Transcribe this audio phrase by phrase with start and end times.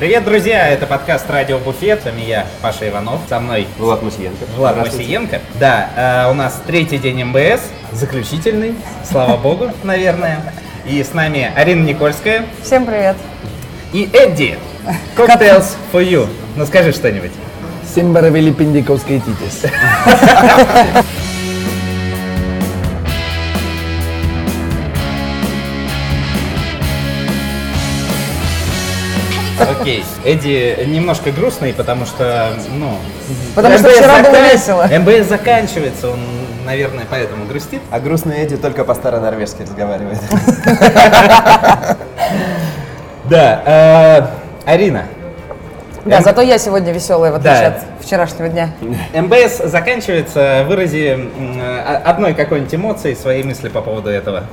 [0.00, 0.66] Привет, друзья!
[0.70, 2.00] Это подкаст «Радио Буфет».
[2.00, 3.20] С вами я, Паша Иванов.
[3.28, 4.46] Со мной Влад Мусиенко.
[4.56, 5.42] Влад Мусиенко.
[5.56, 7.60] Да, э, у нас третий день МБС,
[7.92, 10.54] заключительный, слава богу, наверное.
[10.86, 13.14] И с нами Арина Никольская Всем привет.
[13.92, 14.58] и Эдди.
[15.18, 16.26] Cocktails for you.
[16.56, 17.32] Ну скажи что-нибудь.
[17.94, 19.70] Симбара Велипендиковской титис.
[29.80, 30.04] Окей.
[30.24, 32.96] Эдди немножко грустный, потому что, ну...
[33.54, 34.86] Потому что МБС вчера было весело.
[34.86, 36.20] МБС заканчивается, он,
[36.66, 37.80] наверное, поэтому грустит.
[37.90, 40.18] А грустный Эдди только по-старо-норвежски разговаривает.
[43.24, 43.62] Да,
[44.66, 45.04] э, Арина,
[46.04, 47.66] Да, М- зато я сегодня веселая, в отличие Да.
[47.68, 48.70] от вчерашнего дня.
[49.14, 51.28] МБС заканчивается, вырази
[51.60, 54.44] э, одной какой-нибудь эмоции, свои мысли по поводу этого.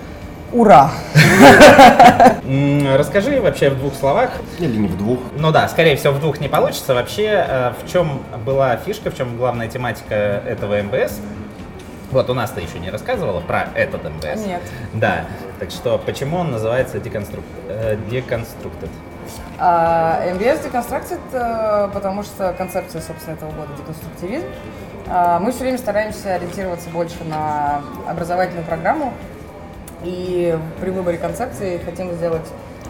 [0.53, 0.91] Ура!
[2.95, 4.29] Расскажи вообще в двух словах.
[4.59, 5.19] Или не в двух.
[5.37, 6.93] Ну да, скорее всего, в двух не получится.
[6.93, 11.19] Вообще, э, в чем была фишка, в чем главная тематика этого МБС?
[12.11, 14.45] Вот у нас ты еще не рассказывала про этот МБС.
[14.45, 14.61] Нет.
[14.93, 15.25] Да.
[15.59, 17.43] Так что, почему он называется деконструк...
[17.67, 18.89] э, Deconstructed?
[19.59, 24.45] А, МБС деконструкция, это потому что концепция, собственно, этого года деконструктивизм.
[25.09, 29.13] А, Мы все время стараемся ориентироваться больше на образовательную программу.
[30.03, 32.47] И при выборе концепции хотим сделать,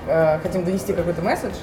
[0.07, 1.53] э, хотим донести какой-то месседж.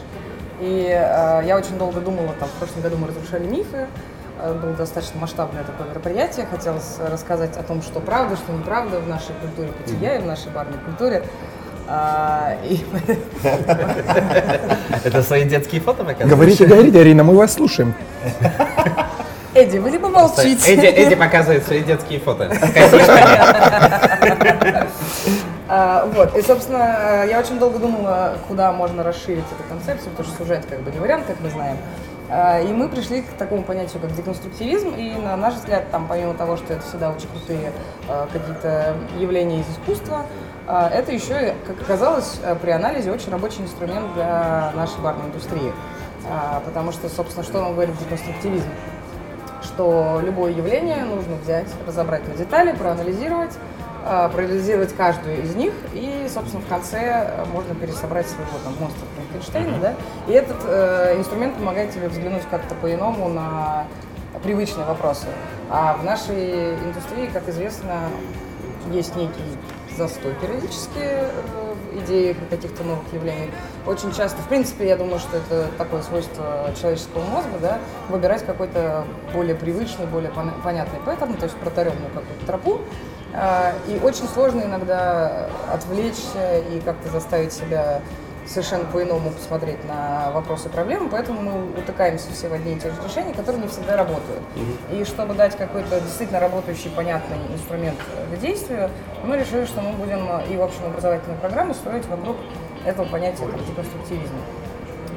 [0.60, 3.86] И э, я очень долго думала, там, в прошлом году мы разрушали мифы,
[4.40, 9.08] э, было достаточно масштабное такое мероприятие, хотелось рассказать о том, что правда, что неправда в
[9.08, 11.24] нашей культуре питья и в нашей барной культуре.
[11.86, 12.56] А,
[15.04, 16.30] Это свои детские фото показываешь?
[16.30, 17.94] Говорите, говорите, Арина, мы вас слушаем.
[19.54, 20.74] Эдди, вы либо молчите.
[20.74, 22.48] Эдди, Эдди показывает свои детские фото.
[25.66, 30.44] А, вот, и, собственно, я очень долго думала, куда можно расширить эту концепцию, потому что
[30.44, 31.78] сюжет как бы не вариант, как мы знаем.
[32.28, 36.34] А, И мы пришли к такому понятию, как деконструктивизм, и на наш взгляд, там, помимо
[36.34, 37.72] того, что это всегда очень крутые
[38.08, 40.26] э, какие-то явления из искусства,
[40.66, 45.72] это еще, как оказалось, при анализе очень рабочий инструмент для нашей барной индустрии.
[46.30, 48.68] А, Потому что, собственно, что нам говорит деконструктивизм?
[49.64, 53.52] что любое явление нужно взять, разобрать на детали, проанализировать,
[54.32, 59.78] проанализировать каждую из них, и, собственно, в конце э, можно пересобрать своего там монстра Франкенштейна,
[59.80, 59.94] да,
[60.26, 63.86] и этот э, инструмент помогает тебе взглянуть как-то по-иному на
[64.42, 65.26] привычные вопросы.
[65.70, 68.00] А в нашей индустрии, как известно,
[68.90, 69.42] есть некий
[69.96, 71.30] застой периодически э,
[71.92, 73.50] в идеях и каких-то новых явлений.
[73.86, 77.78] Очень часто, в принципе, я думаю, что это такое свойство человеческого мозга, да,
[78.08, 82.80] выбирать какой-то более привычный, более пон- понятный паттерн, то есть протаренную какую-то тропу.
[83.34, 88.00] А, И очень сложно иногда отвлечься и как-то заставить себя
[88.46, 92.90] совершенно по-иному посмотреть на вопросы и проблемы, поэтому мы утыкаемся все в одни и те
[92.90, 94.42] же решения, которые не всегда работают.
[94.90, 97.98] И чтобы дать какой-то действительно работающий, понятный инструмент
[98.30, 98.90] к действию,
[99.24, 102.36] мы решили, что мы будем и в общем образовательную программу строить вокруг
[102.84, 104.38] этого понятия как деконструктивизма.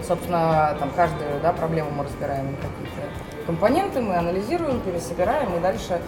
[0.08, 6.00] Собственно, там каждую да, проблему мы разбираем на какие-то компоненты, мы анализируем, пересобираем, и дальше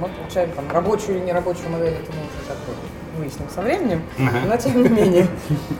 [0.00, 2.72] мы получаем там рабочую или нерабочую модель, это мы уже как бы
[3.18, 4.02] выясним со временем,
[4.46, 5.26] но тем не менее.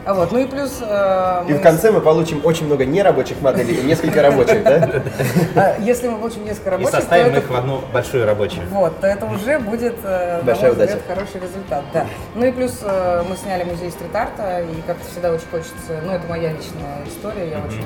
[0.07, 0.79] А вот, ну и плюс...
[0.81, 5.03] э, И в конце мы получим очень много нерабочих моделей и несколько рабочих, да?
[5.55, 8.67] А, Если мы получим несколько И рабочих, то составим их в одну большую рабочую.
[8.71, 10.99] вот, то это уже будет, э, Большая удача.
[11.07, 11.85] хороший результат.
[11.93, 12.07] Да.
[12.35, 16.27] Ну и плюс э, мы сняли музей стрит-арта, и как-то всегда очень хочется, ну это
[16.29, 17.85] моя личная история, я очень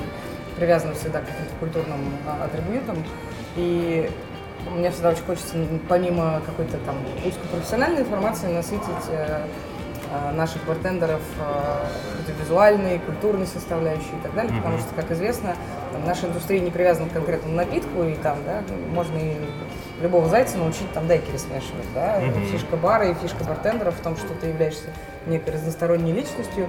[0.55, 3.03] привязана всегда к каким-то культурным а, атрибутам.
[3.57, 4.09] И
[4.69, 5.55] мне всегда очень хочется,
[5.87, 6.95] помимо какой-то там
[7.25, 9.45] узкопрофессиональной информации, насытить э,
[10.11, 15.55] э, наших бартендеров э, визуальной, культурной составляющей и так далее, потому что, как известно,
[15.91, 18.63] там, наша индустрия не привязана к конкретному напитку, и там, да,
[18.93, 19.35] можно и
[20.01, 22.19] любого зайца научить там дайкери смешивать, да.
[22.51, 24.89] Фишка бара и фишка бартендера в том, что ты являешься
[25.27, 26.67] некой разносторонней личностью,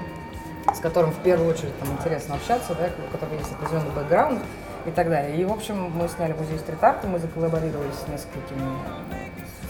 [0.75, 4.41] с которым в первую очередь там интересно общаться, да, у которого есть определенный бэкграунд
[4.87, 5.37] и так далее.
[5.37, 8.69] И, в общем, мы сняли музей стрит-арта, мы заколлаборировали с несколькими
[9.11, 9.23] э,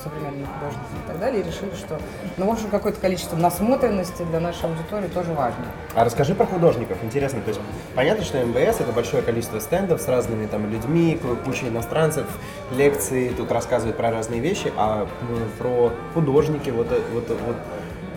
[0.03, 1.99] современными художниками и так далее, и решили, что,
[2.37, 5.64] ну, в общем, какое-то количество насмотренности для нашей аудитории тоже важно.
[5.94, 7.41] А расскажи про художников, интересно.
[7.43, 7.61] То есть
[7.94, 12.26] понятно, что МБС это большое количество стендов с разными там людьми, куча иностранцев,
[12.73, 17.56] лекции, тут рассказывают про разные вещи, а ну, про художники, вот, э, вот, вот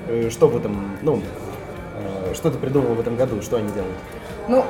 [0.07, 1.21] э, что в этом, ну,
[1.95, 3.95] э, что ты придумал в этом году, что они делают?
[4.48, 4.63] Ну,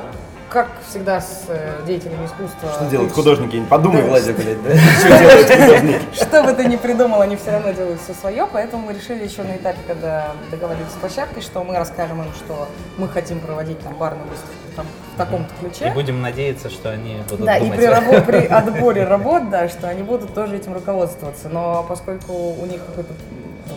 [0.48, 2.70] как всегда с э, деятелями искусства.
[2.74, 3.56] Что делают ты- художники?
[3.56, 4.08] Не подумай, Да.
[4.08, 4.70] Владя, блядь, да?
[5.00, 6.00] Что делают художники?
[6.14, 9.42] Что бы ты ни придумал, они все равно делают все свое, поэтому мы решили еще
[9.42, 13.94] на этапе, когда договорились с площадкой, что мы расскажем им, что мы хотим проводить там
[13.94, 15.90] барную выставку там, в таком-то И ключе.
[15.94, 17.76] будем надеяться, что они будут Да, и думать.
[17.78, 21.48] при, рабо- при отборе работ, да, что они будут тоже этим руководствоваться.
[21.48, 23.12] Но поскольку у них какой-то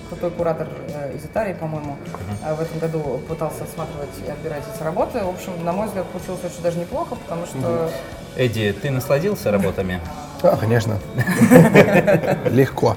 [0.10, 1.98] крутой куратор э, из Италии, по-моему,
[2.46, 6.06] э, в этом году пытался осматривать и отбирать эти работы, в общем, на мой взгляд,
[6.08, 7.90] получилось очень даже неплохо, потому что
[8.36, 10.00] Эдди, ты насладился работами?
[10.42, 10.98] Да, конечно.
[12.50, 12.96] Легко.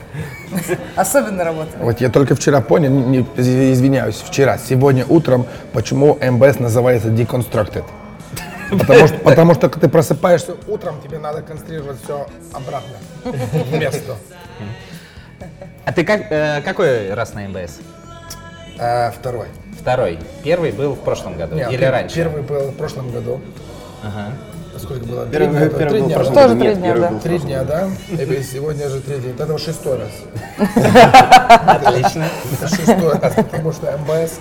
[0.94, 1.70] особенно работа.
[1.80, 7.84] Вот я только вчера понял, не- извиняюсь, вчера, сегодня утром, почему МБС называется Deconstructed.
[8.70, 12.94] Потому что, потому что когда ты просыпаешься утром, тебе надо конструировать все обратно
[13.24, 14.16] в место.
[15.84, 17.78] А ты как, э, какой раз на МБС?
[18.78, 19.46] А, второй.
[19.80, 20.18] Второй.
[20.44, 22.14] Первый был в прошлом году Не, или пер- раньше?
[22.16, 23.40] Первый был в прошлом году.
[24.02, 24.32] Ага.
[24.78, 25.26] Сколько было?
[25.26, 26.18] Три Первый три был дня?
[26.24, 27.12] Тоже три Нет, дня, да.
[27.22, 27.88] Три дня, да?
[28.10, 29.30] И сегодня же третий.
[29.38, 30.10] Это уже шестой раз.
[31.66, 32.28] Отлично.
[32.52, 34.38] Это шестой раз, потому что МБС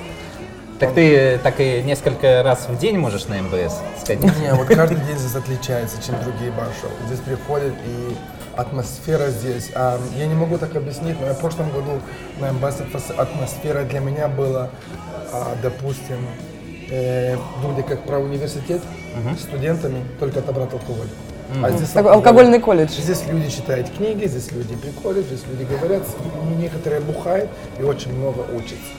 [0.80, 4.40] Так ты так и несколько раз в день можешь на МБС сходить?
[4.40, 6.90] Не, вот каждый день здесь отличается, чем другие баршоу.
[7.08, 8.16] Здесь приходят и
[8.56, 9.72] атмосфера здесь.
[9.76, 12.02] а, я не могу так объяснить, но я в прошлом году
[12.40, 14.70] на атмос- атмосфера для меня была,
[15.32, 16.28] а, допустим,
[16.90, 18.82] э, вроде как про университет
[19.38, 21.08] с студентами, только отобрать алкоголь.
[21.64, 22.46] А здесь Такой алкоголь.
[22.46, 22.92] алкогольный колледж.
[22.92, 26.04] Здесь люди читают книги, здесь люди приходят, здесь люди говорят,
[26.50, 28.94] и некоторые бухают и очень много учатся.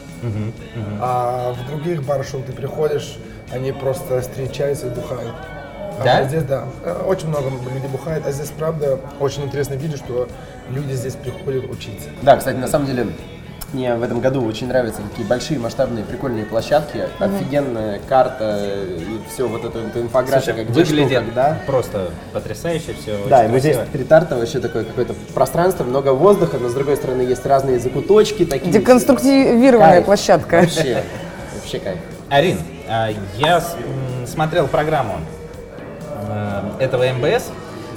[1.00, 3.16] А в других баршоу ты приходишь,
[3.50, 5.34] они просто встречаются и бухают.
[6.02, 6.24] А Да?
[6.28, 10.28] здесь, да, э, очень много людей бухает, а здесь, правда, очень интересно видеть, что
[10.70, 12.08] люди здесь приходят учиться.
[12.22, 13.06] Да, кстати, на самом деле,
[13.72, 18.60] мне в этом году очень нравятся такие большие, масштабные, прикольные площадки, офигенная карта
[18.98, 21.58] и все вот это вот инфографика, Слушай, где что, выглядит когда.
[21.66, 23.16] просто потрясающе все.
[23.30, 27.22] Да, и вот здесь стрит-арта вообще такое какое-то пространство, много воздуха, но с другой стороны
[27.22, 28.70] есть разные закуточки такие.
[28.72, 30.04] Деконструктивированная Кайф.
[30.04, 30.56] площадка.
[30.60, 31.02] Вообще,
[31.54, 31.98] вообще кайф.
[32.28, 32.58] Арин,
[32.88, 33.08] а,
[33.38, 33.62] я
[34.26, 35.14] смотрел программу
[36.78, 37.50] этого МБС.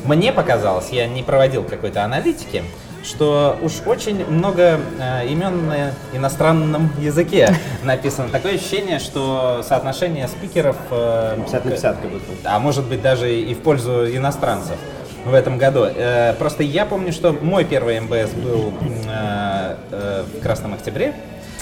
[0.05, 2.63] Мне показалось, я не проводил какой-то аналитики,
[3.03, 8.29] что уж очень много э, имен на иностранном языке написано.
[8.29, 10.77] Такое ощущение, что соотношение спикеров...
[10.91, 12.25] э, 50 на 50 как будто.
[12.43, 14.77] а может быть даже и в пользу иностранцев
[15.25, 15.85] в этом году.
[15.85, 18.73] Э, Просто я помню, что мой первый МБС был
[19.07, 21.13] э, э, в Красном Октябре.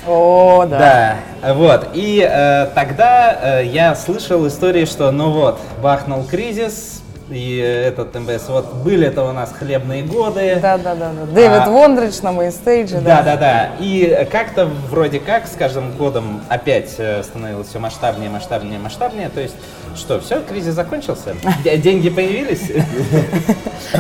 [0.07, 1.15] О, да.
[1.41, 1.89] Да, вот.
[1.93, 8.49] И э, тогда э, я слышал истории, что ну вот, бахнул кризис, и этот МБС,
[8.49, 10.59] вот были это у нас хлебные годы.
[10.61, 11.25] Да, да, да, да.
[11.33, 13.23] Дэвид А- Вондрич на мейнстейдже, Да, да.
[13.23, 13.69] да, да.
[13.79, 19.29] И как-то вроде как с каждым годом опять э, становилось все масштабнее, масштабнее, масштабнее.
[19.29, 19.55] То есть
[19.95, 21.35] что, все, кризис закончился?
[21.63, 22.71] Деньги появились?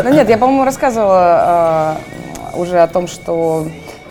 [0.03, 1.97] Ну нет, я, по-моему, рассказывала
[2.53, 3.67] э, уже о том, что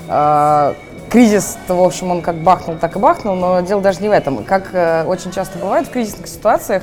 [0.09, 0.75] э,
[1.13, 4.43] кризис, в общем, он как бахнул, так и бахнул, но дело даже не в этом.
[4.45, 6.83] Как э, очень часто бывает в кризисных ситуациях,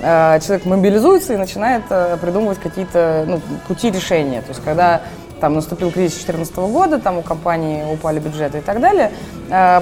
[0.00, 4.42] э, человек мобилизуется и начинает э, придумывать какие-то ну, пути решения.
[4.42, 5.02] То есть когда
[5.40, 9.12] там наступил кризис 2014 года, там у компании упали бюджеты и так далее,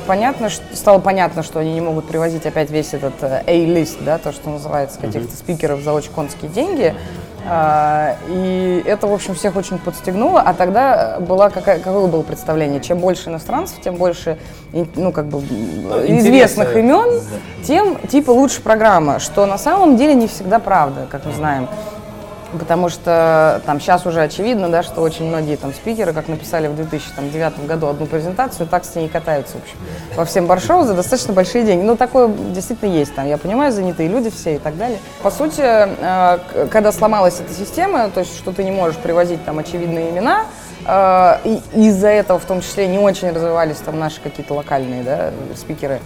[0.06, 4.32] понятно, что, стало понятно, что они не могут привозить опять весь этот A-лист, да, то,
[4.32, 6.94] что называется, каких-то спикеров за очень конские деньги.
[7.48, 10.41] А, И это, в общем, всех очень подстегнуло.
[10.41, 12.81] А тогда была какая, какое было представление?
[12.81, 14.38] Чем больше иностранцев, тем больше
[14.72, 17.20] ну, как бы, известных имен,
[17.62, 19.19] тем типа лучше программа.
[19.19, 21.69] Что на самом деле не всегда правда, как мы знаем.
[22.53, 26.76] Потому что там сейчас уже очевидно, да, что очень многие там спикеры, как написали в
[26.76, 29.76] 2009 году одну презентацию, так с ней катаются, в общем,
[30.17, 31.84] во всем баршоу за достаточно большие деньги.
[31.84, 34.98] Ну, такое действительно есть там, я понимаю, занятые люди все и так далее.
[35.22, 36.38] По сути, э,
[36.70, 40.44] когда сломалась эта система, то есть, что ты не можешь привозить там очевидные имена,
[40.86, 45.31] э, и из-за этого в том числе не очень развивались там наши какие-то локальные, да,
[45.56, 46.00] спикеры,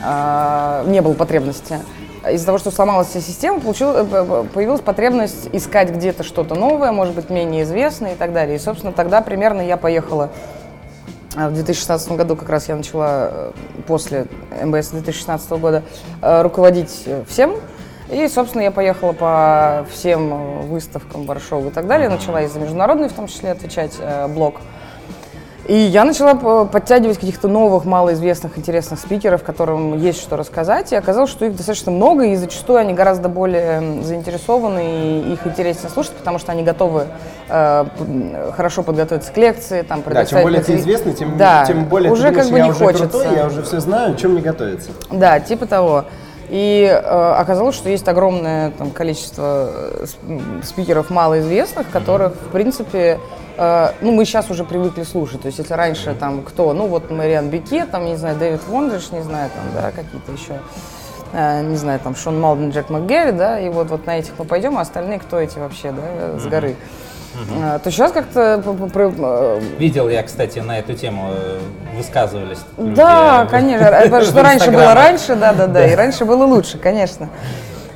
[0.00, 1.80] не было потребности.
[2.26, 7.30] Из-за того, что сломалась вся система, э, появилась потребность искать где-то что-то новое, может быть,
[7.30, 8.56] менее известное и так далее.
[8.56, 10.30] И, собственно, тогда примерно я поехала
[11.36, 13.52] а, в 2016 году как раз я начала э,
[13.86, 14.26] после
[14.62, 15.82] МБС 2016 года
[16.20, 17.54] э, руководить всем.
[18.10, 22.08] И, собственно, я поехала по всем выставкам, баршоу и так далее.
[22.08, 23.92] Начала и за международный, в том числе, отвечать
[24.30, 24.56] блог.
[25.68, 30.92] И я начала п- подтягивать каких-то новых, малоизвестных, интересных спикеров, которым есть что рассказать.
[30.92, 35.90] И оказалось, что их достаточно много, и зачастую они гораздо более заинтересованы, и их интереснее
[35.90, 37.08] слушать, потому что они готовы
[37.50, 37.84] э,
[38.56, 42.22] хорошо подготовиться к лекции, там, Да, чем более ты известный, тем, Да, тем более уже
[42.22, 43.08] ты думаешь, как бы я не уже хочется.
[43.08, 44.88] крутой, я уже все знаю, чем мне готовиться.
[45.12, 46.06] Да, типа того.
[46.48, 53.20] И э, оказалось, что есть огромное там, количество э, сп- спикеров малоизвестных, которых, в принципе,
[53.58, 55.42] э, ну, мы сейчас уже привыкли слушать.
[55.42, 59.10] То есть, если раньше там кто, ну, вот Мариан Бике, там, не знаю, Дэвид Вондриш,
[59.12, 60.60] не знаю, там, да, какие-то еще,
[61.32, 64.46] э, не знаю, там, Шон Малден, Джек МcГерри, да, и вот, вот на этих мы
[64.46, 66.76] пойдем, а остальные кто эти вообще, да, с горы.
[67.62, 71.58] Э, То сейчас как-то э, Видел я, кстати, на эту тему э,
[71.96, 72.58] высказывались.
[72.76, 73.88] да, в- конечно.
[73.88, 77.28] а, Потому в что раньше было раньше, да, да, да, и раньше было лучше, конечно.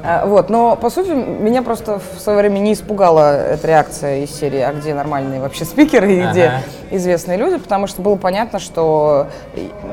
[0.04, 4.30] А, Вот, но по сути меня просто в свое время не испугала эта реакция из
[4.34, 6.52] серии, а где нормальные вообще спикеры и где
[6.90, 9.28] известные люди, потому что было понятно, что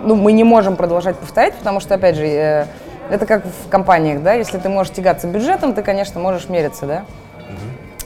[0.04, 2.66] ну, мы не можем продолжать повторять, потому что, опять же, э,
[3.12, 7.06] это как в компаниях, да, если ты можешь тягаться бюджетом, ты, конечно, можешь мериться, да.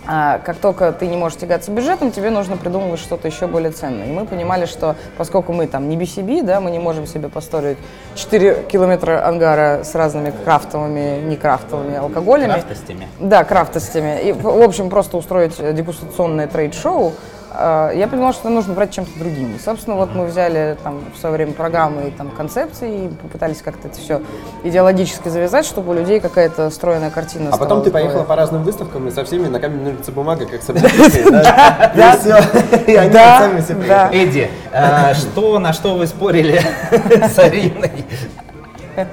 [0.05, 4.07] А как только ты не можешь тягаться бюджетом, тебе нужно придумывать что-то еще более ценное.
[4.07, 7.77] И мы понимали, что поскольку мы там не BCB, да, мы не можем себе построить
[8.15, 12.51] 4 километра ангара с разными крафтовыми, не крафтовыми алкоголями.
[12.51, 13.07] Крафтостями.
[13.19, 14.21] Да, крафтостями.
[14.21, 17.13] И, в общем, просто устроить дегустационное trade show.
[17.53, 19.55] Э, Я понимала, что нужно брать чем-то другим.
[19.55, 23.61] И, собственно, вот мы взяли там в свое время программы и там концепции и попытались
[23.61, 24.21] как-то это все
[24.63, 29.07] идеологически завязать, чтобы у людей какая-то стройная картина А потом ты поехала по разным выставкам
[29.07, 31.91] и со всеми на камень ножницы бумага, как с объективной, да?
[31.95, 32.13] Да.
[32.13, 32.91] И все.
[32.91, 34.07] И они Да, сами все да.
[34.07, 34.29] приехали.
[34.29, 36.61] Эдди, а, что, на что вы спорили
[37.29, 38.05] с Ариной?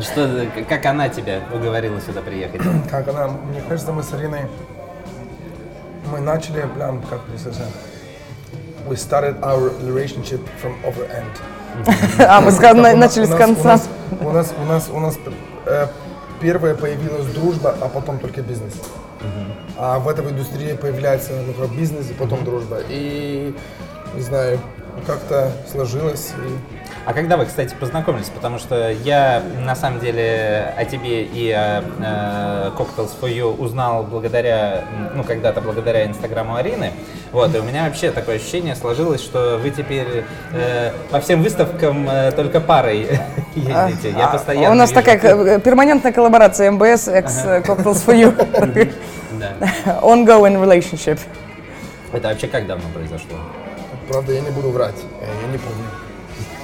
[0.00, 2.61] Что, как она тебя уговорила сюда приехать?
[2.90, 4.42] Как она, мне кажется, мы с Ариной,
[6.12, 7.38] мы начали прям, как бы
[8.88, 11.40] we started our relationship from over end.
[12.18, 13.80] А, мы начали с конца.
[14.20, 15.18] У нас, у нас, у нас,
[15.66, 15.87] э,
[16.40, 18.75] первая появилась дружба, а потом только бизнес.
[19.76, 21.32] А в этой индустрии появляется
[21.76, 22.78] бизнес и потом дружба.
[22.88, 23.54] И,
[24.14, 24.58] не знаю,
[25.06, 26.32] как-то сложилось.
[26.47, 26.59] И
[27.06, 28.28] А когда вы, кстати, познакомились?
[28.28, 34.04] Потому что я, на самом деле, о тебе и о э, Cocktails for You узнал
[34.04, 36.92] благодаря, ну, когда-то благодаря инстаграму Арины.
[37.32, 42.09] Вот, и у меня вообще такое ощущение сложилось, что вы теперь э, по всем выставкам
[42.09, 43.06] э, только парой
[43.54, 44.11] ездите.
[44.16, 45.02] Я постоянно А, У нас вижу.
[45.02, 48.92] такая перманентная коллаборация МБС X э, Cocktails for You.
[50.02, 51.18] Ongoing relationship.
[52.12, 53.38] Это вообще как давно произошло?
[54.11, 55.85] Правда, я не буду врать, э, я не помню.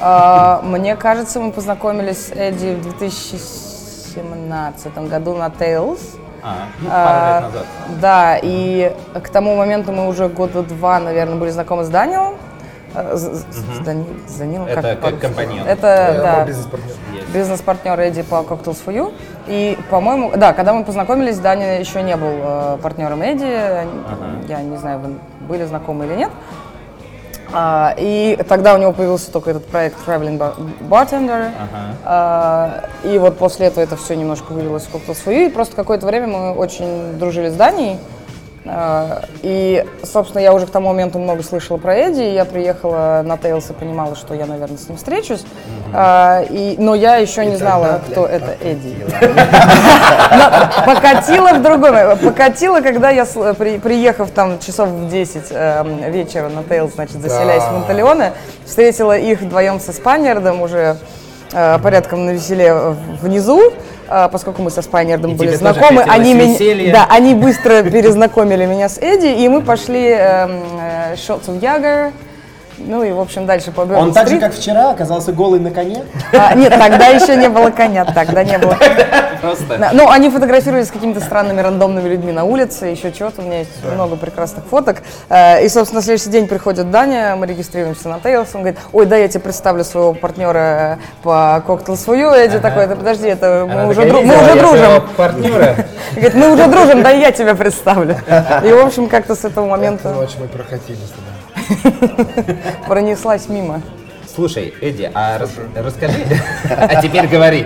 [0.00, 6.00] А, Мне кажется, мы познакомились с Эдди в 2017 году на Tails.
[6.43, 7.67] А, ну, А, пару лет назад.
[8.00, 12.35] Да, и к тому моменту мы уже года два, наверное, были знакомы с Данилом.
[12.95, 13.45] Э, с- с-
[13.76, 15.67] с Дани- с Данилом, Это как как компаньон.
[15.67, 16.93] Это, Я да, бизнес-партнер.
[17.35, 19.12] Бизнес-партнер Эдди по Cocktails for You.
[19.49, 23.45] И, по-моему, да, когда мы познакомились, Даня еще не был э, партнером Эдди.
[23.45, 23.91] Они-
[24.49, 25.09] Я не знаю, вы
[25.49, 26.31] были знакомы или нет.
[27.53, 30.55] А, и тогда у него появился только этот проект Traveling Bar-
[30.88, 31.50] Bartender.
[32.05, 35.47] А, и вот после этого это все немножко вылилось в Cocktails for You.
[35.47, 37.99] И просто какое-то время мы очень дружили с Данией.
[38.68, 43.23] А, И, собственно, я уже к тому моменту много слышала про Эдди, и я приехала
[43.25, 45.44] на Tales и понимала, что я, наверное, с ним встречусь.
[45.94, 48.96] А, и, но я еще не знала, кто это Эдди.
[50.87, 51.94] Покатила в другом.
[52.18, 57.20] Покатила, когда я, с- при- приехав там часов в 10 эм, вечера на Tales, значит,
[57.20, 58.33] заселяясь в Монтелеоне,
[58.64, 60.96] встретила их вдвоем со Спанердом уже
[61.52, 62.75] э, порядком на веселе
[63.23, 63.73] внизу,
[64.08, 68.98] поскольку мы со Спайнердом И были знакомы, они меня, да, они быстро перезнакомили меня с
[68.98, 70.10] Эдди, и мы пошли
[71.14, 72.12] Shots of Jagger,
[72.78, 76.04] ну и, в общем, дальше по Он так же, как вчера, оказался голый на коне.
[76.33, 78.76] А, нет, тогда еще не было коня, тогда не было.
[79.40, 79.76] Просто.
[79.78, 83.42] Да, Ну, они фотографировались с какими-то странными рандомными людьми на улице, еще чего-то.
[83.42, 84.99] У меня есть много прекрасных фоток.
[85.28, 88.49] Э, И, собственно, на следующий день приходит Даня, мы регистрируемся на Тейлс.
[88.54, 92.30] Он говорит, ой, да, я тебе представлю своего партнера по коктейль свою.
[92.30, 95.02] Эдди такой, да подожди, это мы уже, дру- мы «Видела уже дружим.
[95.16, 95.76] партнера.
[96.12, 98.16] Говорит, мы уже дружим, да я тебя представлю.
[98.64, 101.36] И, в общем, как-то с этого момента ночь мы прокатились туда.
[102.88, 103.82] пронеслась мимо.
[104.35, 106.18] Слушай, Эдди, а рас- расскажи,
[106.70, 107.64] а теперь говори.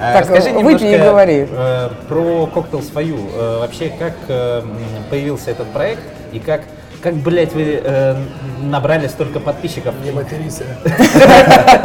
[0.00, 1.48] А, Так, Расскажи выпей и говори.
[1.50, 3.16] э, про коктейл свою.
[3.34, 4.62] Э, Вообще, как э,
[5.10, 6.02] появился этот проект
[6.32, 6.62] и как,
[7.02, 8.14] как, блядь, вы э,
[8.60, 9.94] набрали столько подписчиков?
[10.04, 10.60] Не матерись.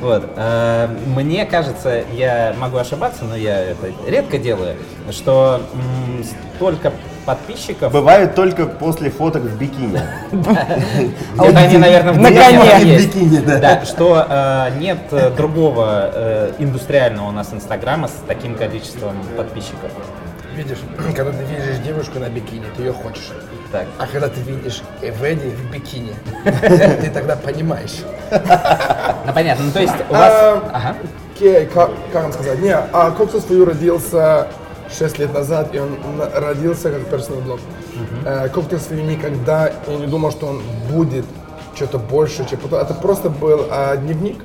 [0.00, 0.28] Вот.
[1.06, 4.76] Мне кажется, я могу ошибаться, но я это редко делаю,
[5.10, 5.60] что
[6.56, 6.92] столько
[7.24, 7.92] подписчиков.
[7.92, 10.00] Бывает только после фоток в бикини.
[10.32, 13.84] Где-то они, наверное, в бикини да.
[13.84, 19.90] Что э, нет э, другого э, индустриального у нас инстаграма с таким количеством подписчиков.
[20.54, 20.78] Видишь,
[21.16, 23.30] когда ты видишь девушку на бикини, ты ее хочешь.
[23.70, 23.86] Так.
[23.98, 26.14] А когда ты видишь Эведи в бикини,
[26.44, 28.02] ты тогда понимаешь.
[29.24, 30.32] Ну понятно, ну то есть у вас.
[30.32, 30.96] А, Ага.
[31.32, 34.48] окей, как, как вам сказать, не, а Коктейль свою родился
[34.92, 35.96] 6 лет назад, и он
[36.34, 37.60] родился как персональный блог.
[38.24, 41.24] Э, Коктейль свою никогда, я не думал, что он будет
[41.74, 42.58] что-то больше, чем.
[42.74, 44.36] Это просто был а, дневник,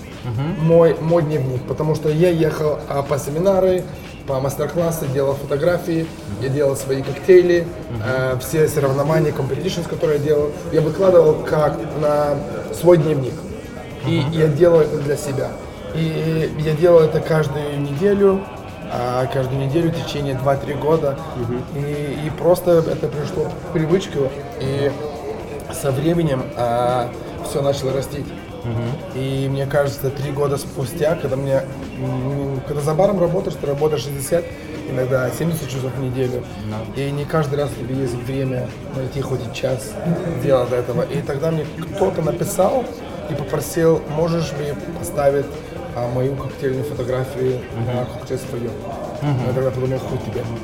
[0.61, 3.83] мой, мой дневник, потому что я ехал а, по семинары,
[4.27, 6.05] по мастер-классы, делал фотографии,
[6.41, 7.65] я делал свои коктейли,
[8.03, 12.35] э, все соревнования, competitions, которые я делал, я выкладывал как на
[12.73, 13.33] свой дневник.
[14.05, 15.51] И я делаю это для себя.
[15.95, 18.41] И я делаю это каждую неделю,
[19.33, 21.17] каждую неделю в течение 2-3 года.
[21.75, 24.29] И, и просто это пришло в привычку.
[24.59, 24.91] И
[25.73, 26.43] со временем
[27.45, 28.25] все начало расти.
[29.15, 31.61] И мне кажется, три года спустя, когда мне,
[32.67, 34.43] когда за баром работаешь, ты работаешь 60,
[34.89, 36.43] иногда 70 часов в неделю,
[36.95, 39.93] и не каждый раз у тебя есть время найти хоть час
[40.43, 41.03] делать этого.
[41.03, 41.65] И тогда мне
[41.95, 42.83] кто-то написал
[43.29, 45.45] и попросил, можешь мне поставить
[45.97, 48.69] а, мою коктейльную фотографию на коктейль свою.
[49.47, 50.43] Я тогда подумал, хуй тебе.
[50.47, 50.57] Ну,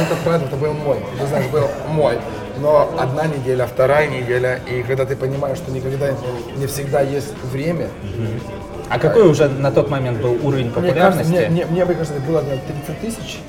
[0.00, 0.96] Это, правда, это был мой.
[1.20, 2.18] Ты знаешь, был мой.
[2.58, 6.14] Но одна неделя, вторая неделя, и когда ты понимаешь, что никогда
[6.56, 7.88] не всегда есть время,
[8.88, 11.50] А какой уже на тот момент был уровень мне кажется, популярности?
[11.50, 13.40] мне, мне, мне, кажется, было наверное, 30 тысяч.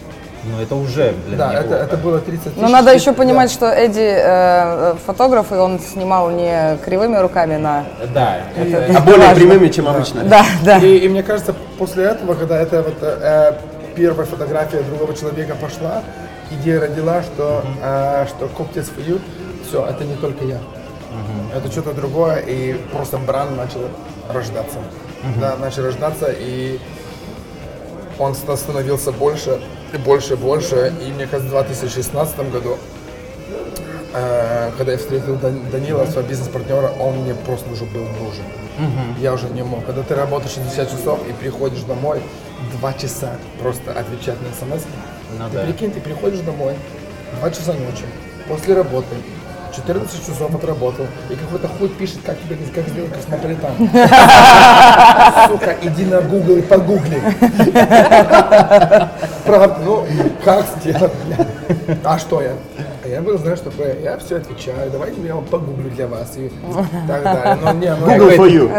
[0.50, 1.84] Ну это уже, блин, Да, это, неплохо.
[1.84, 2.58] это было 30 тысяч.
[2.58, 3.18] Но надо еще Да.
[3.18, 7.86] понимать, что Эдди э, фотограф, и он снимал не кривыми руками на...
[8.14, 8.98] Да, это...
[8.98, 10.24] А более прямыми, чем обычно.
[10.24, 10.78] Да, да.
[10.78, 13.54] И, и мне кажется, после этого, когда эта вот, э,
[13.96, 16.02] первая фотография другого человека пошла,
[16.52, 19.20] идея родила, что, э, что коктейль свою,
[19.68, 20.58] все, это не только я.
[21.56, 23.82] Это что-то другое, и просто бренд начал
[24.32, 24.78] рождаться.
[25.42, 26.80] Да, начал рождаться, и
[28.20, 29.60] он ста- становился больше
[29.94, 30.94] и больше больше.
[31.06, 32.78] И мне кажется, в 2016 году,
[34.14, 38.44] э, когда я встретил Дан- Данила, своего бизнес-партнера, он мне просто уже был нужен.
[39.20, 39.86] Я уже не мог.
[39.86, 42.22] Когда ты работаешь 60 часов и приходишь домой,
[42.80, 44.84] 2 часа просто отвечать на смс.
[45.38, 45.64] Ну ты да.
[45.64, 46.76] прикинь, ты приходишь домой,
[47.40, 48.06] 2 часа ночи,
[48.48, 49.16] после работы,
[49.76, 53.74] 14 часов отработал, и какой-то хуй пишет, как тебе как сделать космополитан.
[55.48, 57.22] Сука, иди на Google и погугли.
[59.48, 60.06] Правда, ну,
[60.44, 61.98] как сделать, блядь?
[62.04, 62.52] А что я?
[63.04, 66.52] А я был, знаешь, такое, я все отвечаю, давайте я погуглю для вас и
[67.08, 67.58] так далее.
[67.64, 68.70] Но не, ну, Google for you.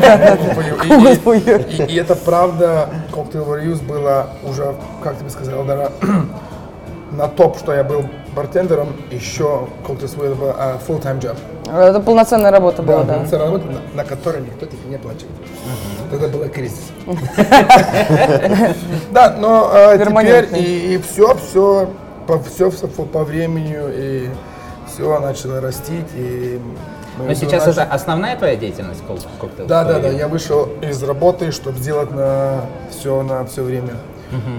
[0.00, 1.66] да, Google for you.
[1.68, 5.90] И- и- И это правда, Cocktail Warriors было уже, как тебе сказал, Дара,
[7.12, 9.68] на топ, что я был бартендером, еще
[10.14, 11.36] был а, full-time job.
[11.72, 13.14] Это полноценная работа была, да.
[13.14, 15.28] полноценная работа, на, на которой никто тебе не платил.
[16.10, 16.90] Тогда был кризис.
[19.12, 20.12] Да, но а, теперь
[20.94, 21.88] и, все, все,
[22.26, 24.30] по, все, по времени, и
[24.92, 26.04] все начало расти.
[26.16, 26.60] И
[27.18, 29.66] мы Но сейчас начали- это основная твоя деятельность, кок- коктейл?
[29.66, 33.94] Да, да, да, я вышел из работы, чтобы сделать на все на все время.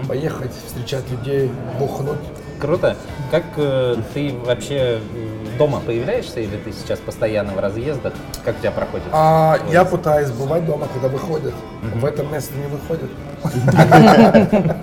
[0.07, 2.19] Поехать, встречать людей, бухнуть.
[2.59, 2.95] Круто.
[3.31, 8.13] Как э, ты вообще м, дома появляешься или ты сейчас постоянно в разъездах?
[8.43, 9.05] Как у тебя проходит?
[9.11, 11.53] А я пытаюсь бывать дома, когда выходят.
[11.95, 13.09] В этом месте не выходят.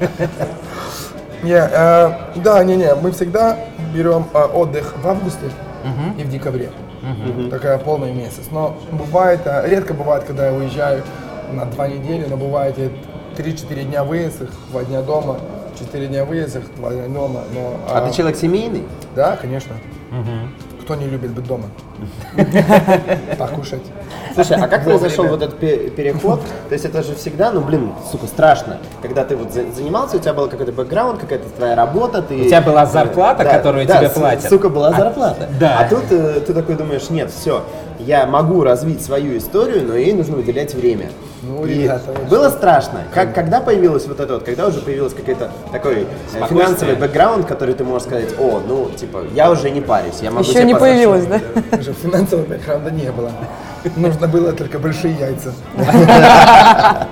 [1.43, 3.59] Не, э, да, не, не, мы всегда
[3.93, 5.51] берем э, отдых в августе
[6.17, 6.71] и в декабре.
[7.51, 8.45] Такая полный месяц.
[8.53, 11.03] Но бывает, э, редко бывает, когда я уезжаю
[11.53, 12.91] на два недели, но бывает я
[13.37, 15.41] 3-4 дня выездах, 2 дня дома,
[15.83, 17.40] 4 дня выездах, 2 дня дома.
[17.55, 18.85] Но, А ты человек семейный?
[19.14, 19.75] Да, конечно.
[20.83, 21.64] Кто не любит быть дома?
[23.38, 23.83] Покушать.
[24.35, 26.40] Слушай, а как произошел вот этот пе- переход?
[26.68, 28.79] То есть это же всегда, ну блин, сука, страшно.
[29.01, 32.35] Когда ты вот за- занимался, у тебя был какой-то бэкграунд, какая-то твоя работа, ты...
[32.35, 34.51] У тебя была зарплата, которую да, тебе с- платят.
[34.51, 35.49] Сука, была зарплата.
[35.61, 35.81] да.
[35.81, 37.62] А тут э, ты такой думаешь, нет, все,
[37.99, 41.11] я могу развить свою историю, но ей нужно выделять время.
[41.42, 43.00] Ну, И ребята, было страшно.
[43.12, 47.74] Как, когда появилось вот это вот, когда уже появилась какой-то такой э, финансовый бэкграунд, который
[47.74, 50.94] ты можешь сказать, о, ну, типа, я уже не парюсь, я могу Еще не позволить».
[50.94, 51.40] появилась, да?
[51.76, 53.33] Даже финансового бэкграунда не было.
[53.96, 55.52] Нужно было только большие яйца.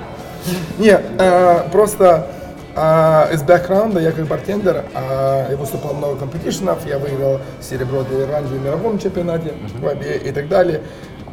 [0.79, 2.29] Не, э, просто
[2.77, 8.57] э, из бэкграунда я как бартендер, я выступал много компетишенов, я выиграл серебро для Ирландии
[8.57, 10.81] в мировом чемпионате в и так далее.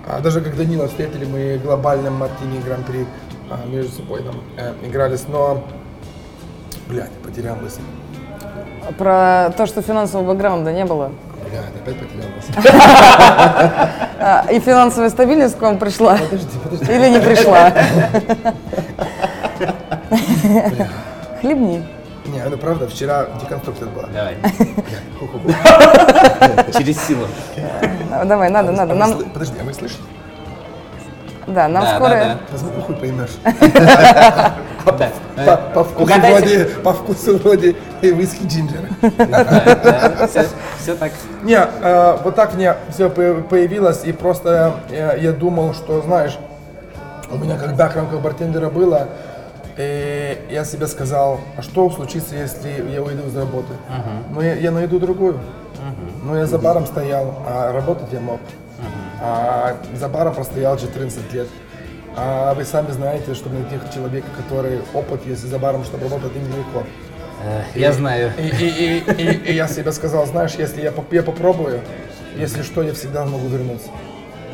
[0.10, 3.06] А даже как Данила встретили, мы в глобальном Мартини Гран-при
[3.50, 5.64] а, между собой там э, игрались, но,
[6.88, 7.82] блядь, потерял мысль.
[8.98, 11.12] Про то, что финансового бэкграунда не было.
[11.50, 12.54] Блядь, опять потерял мысль.
[14.20, 16.18] А, и финансовая стабильность к вам пришла?
[16.18, 16.92] Подожди, подожди.
[16.92, 17.72] Или не пришла?
[21.40, 21.86] Хлебни.
[22.26, 24.08] Не, ну правда, вчера деконструкция была.
[24.08, 24.38] Давай.
[26.76, 27.28] Через силу.
[28.22, 28.94] А, Давай, надо, надо.
[28.94, 30.02] А вы Нам Подожди, а вы слышите?
[31.46, 32.10] Да, нам Да, скоро...
[32.10, 33.30] да, По звуку хуй поймешь.
[33.44, 34.54] да.
[35.36, 35.58] Да.
[35.74, 38.90] По, вкусу вроде, по вкусу вроде и виски джинджер.
[39.18, 40.46] Да, все,
[40.80, 41.12] все так.
[41.44, 46.38] Не, э, вот так мне все появилось, и просто э, я думал, что, знаешь,
[47.30, 49.08] у меня как бэкграунд как бартендера было,
[49.78, 53.74] и я себе сказал, а что случится, если я уйду из работы?
[54.34, 55.40] Ну, я, я найду другую.
[56.24, 58.40] Ну, я за баром стоял, а работать я мог.
[59.22, 61.48] А за баром простоял 14 лет.
[62.16, 66.84] А вы сами знаете, что найти человека, который опыт есть за баром, чтобы работать, нелегко.
[67.44, 68.32] Э, Я знаю.
[68.38, 71.82] И, и- и- и- и я себе сказал, знаешь, если я, я попробую,
[72.36, 73.90] если что, я всегда могу вернуться.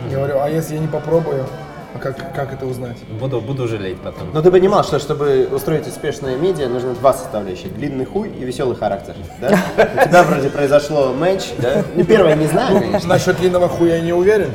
[0.10, 1.46] Я говорю, а если я не попробую,
[1.96, 2.98] а как, как это узнать?
[3.20, 4.30] Буду, буду жалеть потом.
[4.34, 7.74] Но ты понимал, что чтобы устроить успешное медиа, нужно два составляющих.
[7.76, 9.16] Длинный хуй и веселый характер.
[9.40, 9.50] Да?
[9.78, 11.84] У тебя вроде произошло матч, да?
[11.96, 13.08] Ну, первое не знаю, конечно.
[13.08, 14.52] Насчет длинного хуя я не уверен.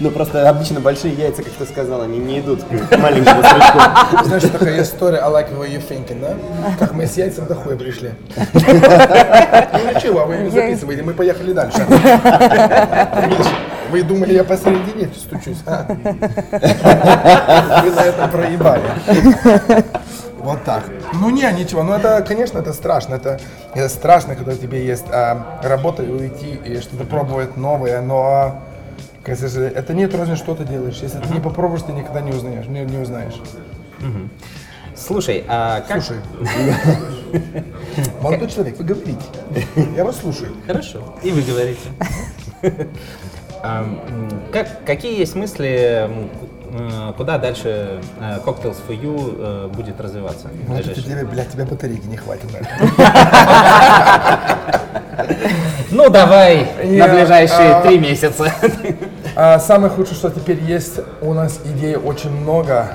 [0.00, 3.78] Но просто обычно большие яйца, как ты сказал, они не идут к маленькому стручку.
[4.24, 6.36] Знаешь, такая история, I like the way you thinking, да?
[6.78, 8.12] Как мы с яйцем до хуя пришли.
[8.36, 11.78] Ну ничего, вы не записываете, мы поехали дальше.
[13.94, 15.62] Вы думали, я посередине стучусь?
[15.66, 15.86] а?
[17.84, 18.82] Вы на этом проебали.
[20.38, 20.82] Вот так.
[21.12, 21.84] Ну не, ничего.
[21.84, 23.14] Ну это, конечно, это страшно.
[23.14, 23.38] Это,
[23.72, 28.60] это страшно, когда у тебя есть а, работа и уйти, и что-то пробовать новое, но
[29.22, 30.98] конечно же, это нет разницы, что ты делаешь.
[31.00, 32.66] Если ты не попробуешь, ты никогда не узнаешь.
[32.66, 33.40] Не, не узнаешь.
[34.96, 36.02] Слушай, а как...
[36.02, 36.20] Слушай.
[38.20, 39.24] Молодой человек, вы говорите.
[39.96, 40.52] Я вас слушаю.
[40.66, 41.14] Хорошо.
[41.22, 41.90] И вы говорите.
[43.66, 43.82] А,
[44.52, 46.10] Как, какие есть мысли,
[46.70, 50.48] э, куда дальше э, Cocktails for You э, будет развиваться?
[50.66, 51.16] Вот это ближайшее?
[51.16, 52.68] тебе, блядь, тебя батарейки не хватит это.
[55.90, 58.52] Ну, давай на ближайшие а, три месяца.
[59.36, 62.88] А самое худшее, что теперь есть у нас идей очень много.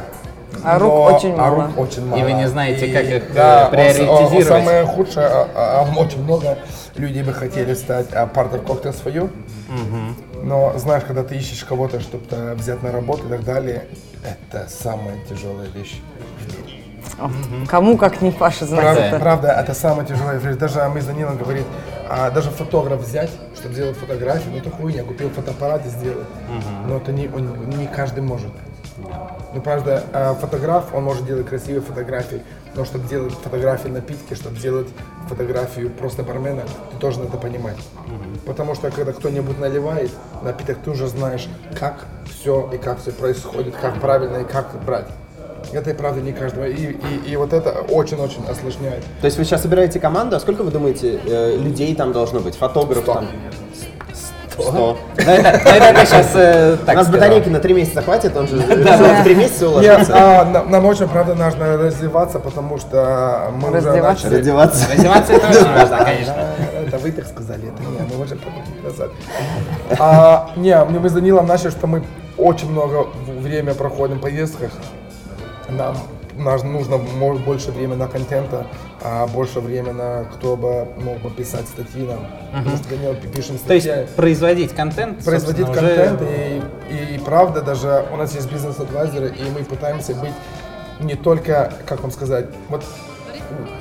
[0.64, 1.68] А рук но- очень а мало.
[1.68, 2.20] рук очень мало.
[2.20, 4.48] И вы не знаете, как их, да, приоритизировать.
[4.48, 6.58] Самое худшее, а, а, а, очень много
[6.96, 9.30] людей бы хотели стать а, part of cocktail свою.
[10.44, 12.24] Но знаешь, когда ты ищешь кого-то, чтобы
[12.56, 13.86] взять на работу и так далее,
[14.24, 16.00] это самая тяжелая вещь.
[17.68, 19.20] Кому, как не Паша, знать Правда, это.
[19.20, 20.38] правда, это самое тяжелое.
[20.38, 20.58] вещь.
[20.58, 21.66] Даже мы с Данилом говорит,
[22.10, 26.24] а, даже фотограф взять, чтобы сделать фотографию, ну это хуйня, купил фотоаппарат и сделал.
[26.88, 28.52] Но это не, он- не каждый может.
[29.54, 32.42] Ну, правда, а, фотограф, он может делать красивые фотографии,
[32.76, 34.88] но чтобы делать фотографии напитки, чтобы сделать
[35.28, 37.78] фотографию просто бармена, ты тоже надо понимать.
[38.46, 40.12] Потому что когда кто-нибудь наливает
[40.44, 41.48] напиток, ты уже знаешь,
[41.80, 45.08] как все и как все происходит, как правильно и как брать.
[45.74, 46.66] Это и правда не каждого.
[46.66, 49.04] И, и, и вот это очень-очень осложняет.
[49.22, 52.56] То есть вы сейчас собираете команду, а сколько вы думаете э, людей там должно быть?
[52.56, 53.14] Фотограф Сто.
[53.16, 53.28] там?
[54.72, 59.24] Ну, это, ну, ты сейчас У нас батарейки на три месяца хватит, он же в
[59.24, 60.14] три месяца уложится.
[60.16, 64.26] а, нам, очень, правда, нужно развиваться, потому что мы уже Раздеваться?
[64.26, 64.38] начали...
[64.40, 64.86] Раздеваться.
[64.92, 66.36] Раздеваться это очень важно, конечно.
[66.88, 69.10] Это вы так сказали, это не, мы уже подумали назад.
[70.00, 72.04] А, не, мы мы с Данилом начали, что мы
[72.38, 73.08] очень много
[73.42, 74.72] время проходим в поездках.
[75.70, 75.96] Нам,
[76.40, 78.66] нам нужно может, больше времени на контента,
[79.02, 82.26] а больше времени на кто бы мог бы писать статьи нам.
[82.58, 84.08] Потому что Данил пишем То есть статьи.
[84.16, 89.64] производить контент, производить уже- контент и, и, правда даже у нас есть бизнес-адвайзеры и мы
[89.64, 90.34] пытаемся быть
[91.00, 92.84] не только, как вам сказать, вот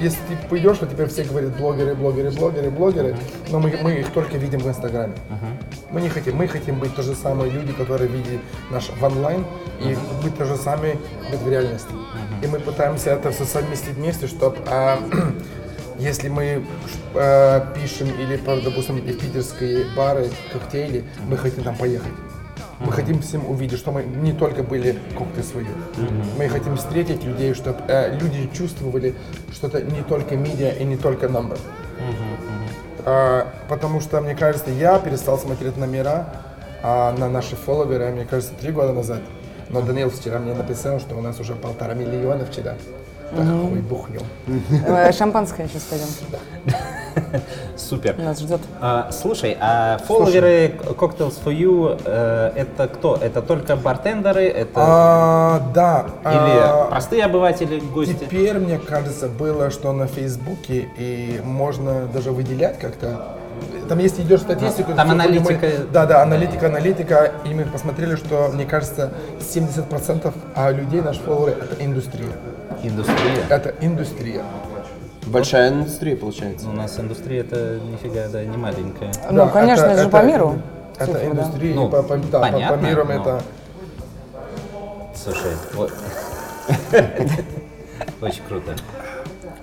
[0.00, 3.16] если ты пойдешь, вот теперь все говорят блогеры, блогеры, блогеры, блогеры,
[3.50, 5.14] но мы, мы их только видим в Инстаграме.
[5.90, 9.44] Мы не хотим, мы хотим быть то же самые люди, которые видят наш в онлайн,
[9.80, 10.98] и быть то же самые
[11.30, 11.92] быть в реальности.
[12.42, 14.58] И мы пытаемся это все совместить вместе, чтобы
[15.98, 16.64] если мы
[17.14, 22.12] э, пишем или, допустим, в питерские бары, коктейли, мы хотим там поехать.
[22.80, 25.68] Мы хотим всем увидеть, что мы не только были коктейль свою.
[26.36, 27.78] Мы хотим встретить людей, чтобы
[28.20, 29.14] люди чувствовали,
[29.52, 31.58] что это не только медиа и не только номер.
[33.10, 36.26] А, потому что, мне кажется, я перестал смотреть на мира,
[36.82, 39.20] а на наши фолловеры, мне кажется, три года назад.
[39.70, 42.74] Но Данил вчера мне написал, что у нас уже полтора миллиона вчера.
[43.32, 44.20] Да хуй бухнем.
[44.86, 46.08] Э, Шампанское сейчас пойдем.
[47.76, 48.16] Супер.
[48.18, 48.60] Нас ждет.
[48.80, 53.16] А, слушай, а фолловеры Cocktails for You э, это кто?
[53.16, 54.44] Это только бартендеры?
[54.44, 56.06] Это А, да.
[56.24, 58.14] или а, простые обыватели, гости?
[58.14, 63.36] Теперь, мне кажется, было, что на Фейсбуке и можно даже выделять как-то.
[63.88, 64.92] Там есть идет статистика.
[64.92, 65.66] Там аналитика.
[65.66, 67.32] мы- да, да, аналитика, аналитика.
[67.44, 72.28] И мы посмотрели, что, мне кажется, 70% а, людей, наши фолловеры, это индустрия.
[72.82, 73.44] Индустрия.
[73.48, 74.42] Это индустрия.
[75.30, 76.68] Большая индустрия получается.
[76.68, 79.12] У нас индустрия это нифига, да, не маленькая.
[79.30, 80.58] Ну, Да, конечно, это- это же по миру.
[80.96, 81.26] Это цифры, да.
[81.26, 83.42] индустрия, Ну, и по, по- да, по- по, понятно, мирам но- это...
[85.14, 85.92] Слушай, вот.
[88.20, 88.74] Очень круто.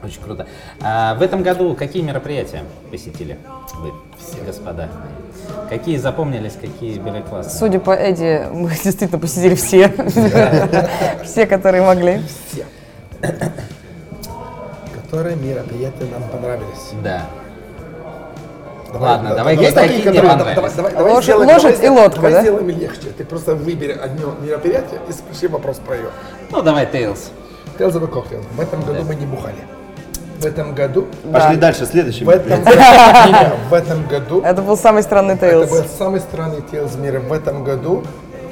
[0.04, 0.46] Очень круто.
[0.82, 3.38] А в этом году какие мероприятия посетили
[3.80, 3.92] вы,
[4.46, 4.90] господа?
[5.70, 7.58] Какие запомнились, какие были классные?
[7.58, 9.88] Судя по Эдди, мы действительно посетили все.
[11.24, 12.22] Все, которые могли.
[12.52, 12.66] Все.
[15.06, 16.92] Которые мероприятия нам понравились.
[17.04, 17.26] Да.
[18.92, 21.86] Давай, Ладно, да, давай давай какие такие, которые- давай- давай- давай Лошадь- сделаем- лошадь давай
[21.86, 22.42] и лодка, давай да?
[22.42, 23.10] сделаем легче.
[23.18, 26.10] Ты просто выбери одно мероприятие и спроси вопрос про ее.
[26.52, 27.32] Ну, давай, Тейлз.
[27.78, 28.42] Тейлз это коктейл.
[28.56, 29.58] В этом году мы не бухали.
[30.40, 31.08] В этом году...
[31.32, 32.24] Пошли дальше, следующий.
[32.24, 32.64] В этом,
[33.70, 34.42] в этом году...
[34.42, 35.92] Это был самый странный Это был Тейлз.
[35.98, 37.20] самый странный тейлз в мире.
[37.20, 38.04] В этом году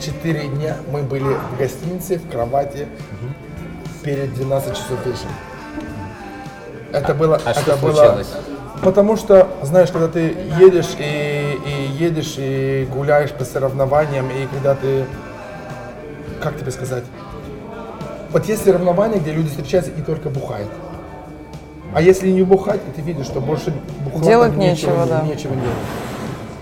[0.02, 2.88] четыре дня мы были в гостинице, в кровати
[4.04, 5.30] перед 12 часов вечера.
[6.93, 7.41] Это было...
[7.43, 8.27] а это что было- случилось?
[8.82, 14.75] Потому что, знаешь, когда ты едешь и, и едешь и гуляешь по соревнованиям, и когда
[14.75, 15.06] ты,
[16.41, 17.03] как тебе сказать,
[18.32, 20.67] вот есть соревнования, где люди встречаются и только бухают.
[21.93, 25.21] А если не бухать, и ты видишь, что больше бухла Делать нечего, не- да.
[25.21, 25.77] нечего делать.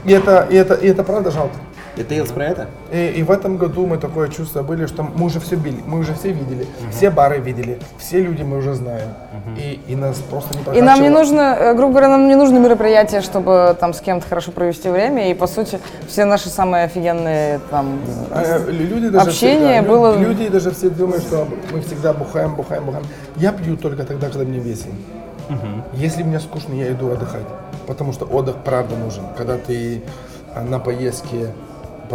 [0.04, 1.56] И это, и это, и это правда жалко.
[1.98, 2.68] И Тейлз про это?
[2.92, 6.00] И, и в этом году мы такое чувство были, что мы уже все били, мы
[6.00, 9.10] уже все видели, все бары видели, все люди мы уже знаем.
[9.58, 11.10] И, и нас просто не И нам не прокачивало.
[11.20, 15.32] нужно, э, грубо говоря, нам не нужно мероприятие, чтобы там с кем-то хорошо провести время.
[15.32, 18.00] И по сути все наши самые офигенные там
[18.32, 22.86] А, люди даже общение всегда- было- Люди даже все думают, что мы всегда бухаем, бухаем,
[22.86, 23.06] бухаем.
[23.36, 24.94] Я пью только тогда, когда мне весело.
[25.94, 27.46] Если мне скучно, я иду отдыхать.
[27.86, 29.24] Потому что отдых правда нужен.
[29.38, 30.02] Когда ты
[30.56, 31.48] а, на поездке,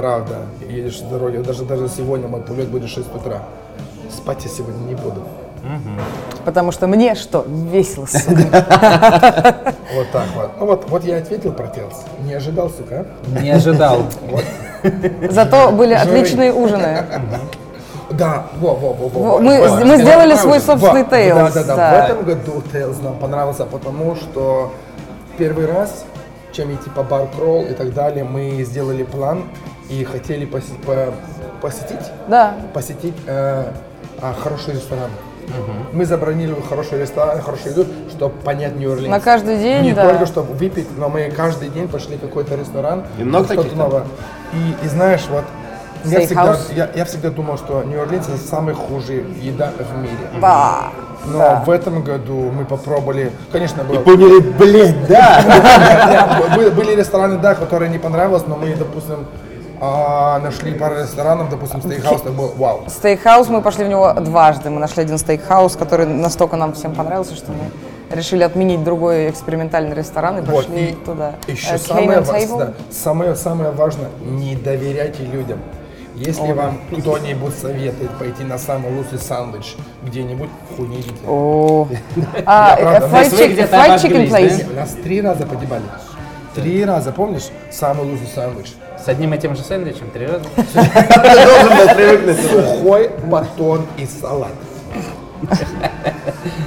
[0.01, 0.35] правда,
[0.69, 1.39] едешь с дороги.
[1.39, 3.43] Даже, даже сегодня мой полет будет 6 утра.
[4.15, 5.23] Спать я сегодня не буду.
[6.45, 9.75] Потому что мне что, весело, сука.
[9.95, 10.51] Вот так вот.
[10.61, 12.05] Ну вот, вот я ответил про Телс.
[12.25, 13.07] Не ожидал, сука.
[13.37, 13.41] а?
[13.43, 14.03] Не ожидал.
[15.31, 17.05] Зато были отличные ужины.
[18.11, 19.21] Да, во, во, во, во.
[19.21, 19.39] Во, во.
[19.41, 21.03] мы- мы сделали свой собственный.
[21.03, 21.77] Tails, Да, да, да.
[21.77, 21.91] да.
[21.91, 24.73] В этом году Tails нам понравился, потому что
[25.39, 26.05] первый раз,
[26.53, 29.43] чем идти по бар кролл и так далее, мы сделали план
[29.89, 31.13] и хотели поси- по-
[31.61, 32.55] посетить, Да.
[32.75, 33.65] посетить э,
[34.21, 35.11] а, хороший ресторан.
[35.93, 39.09] Мы забронировали хороший ресторан, хорошую еду, чтобы понять Нью-Орлеанс.
[39.11, 40.09] На каждый день, Не да.
[40.09, 43.05] только чтобы выпить, но мы каждый день пошли в какой-то ресторан.
[43.17, 44.05] И много что-то таких новое.
[44.53, 45.45] И, и знаешь, вот
[46.05, 50.17] я всегда, я, я всегда думал, что Нью-Орлеанс это самая худшая еда в мире.
[50.41, 50.89] Ба.
[51.27, 56.41] Но в этом году мы попробовали, конечно, было, Поняли, блядь, да!
[56.75, 59.27] были рестораны, да, которые не понравилось, но мы, допустим,
[59.81, 62.85] а, нашли пару ресторанов, допустим, стейкхаус, это был вау.
[62.89, 64.71] Стейкхаус, мы пошли в него дважды.
[64.71, 67.71] Мы нашли один стейкхаус, который настолько нам всем понравился, что мы
[68.15, 71.35] решили отменить другой экспериментальный ресторан и Вот, пошли и туда.
[71.47, 75.59] еще Э, самое, да, самое, самое важное, не доверяйте людям.
[76.15, 81.15] Если вам кто-нибудь советует пойти на самый лучший сандвич где-нибудь, хуй не идите.
[81.29, 81.87] О.
[83.99, 84.67] Chicken place.
[84.67, 85.83] Не, Нас три раза погибали.
[86.55, 87.49] Три раза, помнишь?
[87.71, 88.73] Самый лучший сандвич.
[89.07, 90.43] С одним и тем же сэндвичем три раза.
[90.57, 92.37] Ты должен был привыкнуть.
[92.51, 94.51] Сухой батон и салат.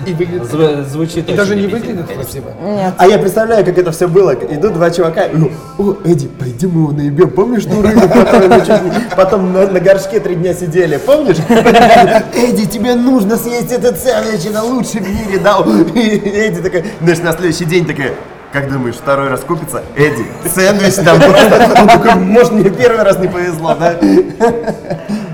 [0.06, 0.44] И выглядит...
[0.44, 2.54] Зв- Звучит И даже не выглядит красиво.
[2.98, 4.34] А я представляю, как это все было.
[4.36, 5.24] Идут два чувака.
[5.26, 5.36] и,
[5.78, 7.30] О, Эдди, пойдем его наебем.
[7.32, 10.96] Помнишь ту рыбу, которую мы чуть потом на, на горшке три дня сидели?
[10.96, 11.38] Помнишь?
[11.50, 15.58] Эдди, тебе нужно съесть этот сэндвич, это лучший в мире, да?
[15.94, 18.14] И Эдди такая, знаешь, на следующий день такая,
[18.52, 19.84] как думаешь, второй раз купится?
[19.96, 21.82] Эдди, сэндвич там просто.
[21.82, 23.94] Он такой, может, мне первый раз не повезло, да?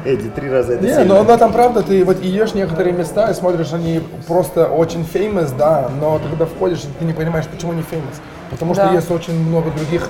[0.05, 3.33] Эдди, три раза это Не, но, но там правда, ты вот идешь некоторые места и
[3.33, 7.81] смотришь, они просто очень famous, да, но ты когда входишь, ты не понимаешь, почему они
[7.81, 8.15] famous.
[8.51, 8.91] Потому что Да.
[8.91, 10.09] есть очень много других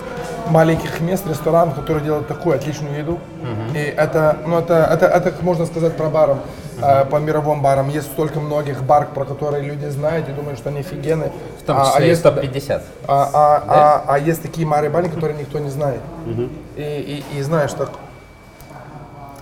[0.50, 3.20] маленьких мест, ресторанов, которые делают такую отличную еду.
[3.74, 6.40] И это, ну это, это, это, как можно сказать про баром,
[6.82, 7.90] э, по мировым барам.
[7.90, 11.32] Есть столько многих бар, про которые люди знают и думают, что они офигенные.
[11.60, 12.82] В том А- а числе и есть- топ-50.
[13.08, 16.02] а, а, а, а есть такие мары бали, которые никто не знает.
[16.78, 17.92] И, и, и знаешь, так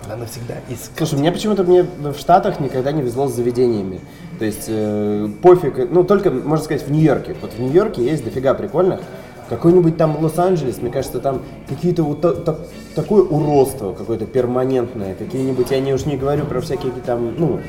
[0.08, 0.96] надо всегда искать.
[0.98, 4.00] Слушай, мне почему-то мне в Штатах никогда не везло с заведениями.
[4.38, 7.36] То есть э, пофиг, ну только, можно сказать, в Нью-Йорке.
[7.40, 9.00] Вот в Нью-Йорке есть дофига прикольных.
[9.48, 12.56] Какой-нибудь там Лос-Анджелес, мне кажется, там какие-то вот та- та-
[12.94, 17.60] такое уродство какое-то перманентное, какие-нибудь, я не уж не говорю про всякие там, ну,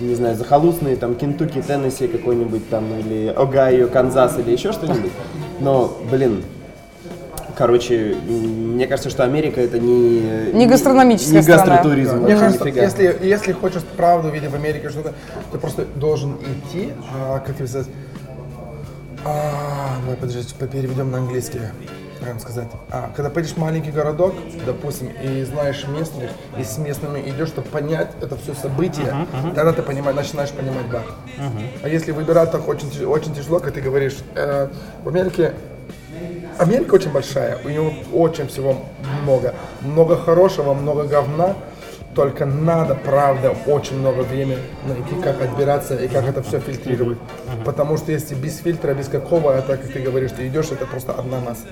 [0.00, 5.12] не знаю, захолустные, там, Кентукки, Теннесси какой-нибудь там, или Огайо, Канзас, или еще что-нибудь.
[5.60, 6.42] Но, блин,
[7.56, 10.20] короче, мне кажется, что Америка это не...
[10.52, 11.64] Не гастрономическая не страна.
[11.76, 12.16] гастротуризм.
[12.16, 12.82] Мне вообще кажется, нифига.
[12.82, 15.12] если, если хочешь правду видеть в Америке что-то,
[15.52, 16.36] ты просто должен
[16.72, 17.88] идти, а, как это сказать,
[19.24, 21.60] а, давай подожди, переведем на английский.
[22.24, 24.34] как сказать, а, когда поедешь в маленький городок,
[24.66, 29.82] допустим, и знаешь местных, и с местными идешь, чтобы понять это все событие, тогда ты
[29.82, 31.04] понимаешь, начинаешь понимать бар.
[31.82, 34.18] А если выбирать, так очень, очень тяжело, как ты говоришь.
[34.34, 34.68] Э,
[35.02, 35.54] в Америке
[36.58, 38.82] Америка очень большая, у него очень всего
[39.22, 39.54] много.
[39.80, 41.56] Много хорошего, много говна.
[42.14, 47.18] Только надо, правда, очень много времени найти, как отбираться и как это все фильтрировать.
[47.64, 51.12] Потому что если без фильтра, без какого, это, как ты говоришь, ты идешь, это просто
[51.12, 51.66] одна масса.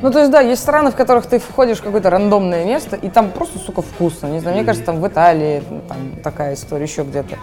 [0.00, 3.10] Ну, то есть, да, есть страны, в которых ты входишь в какое-то рандомное место, и
[3.10, 4.28] там просто, сука, вкусно.
[4.28, 7.36] Не знаю, мне кажется, там в Италии ну, там такая история, еще где-то.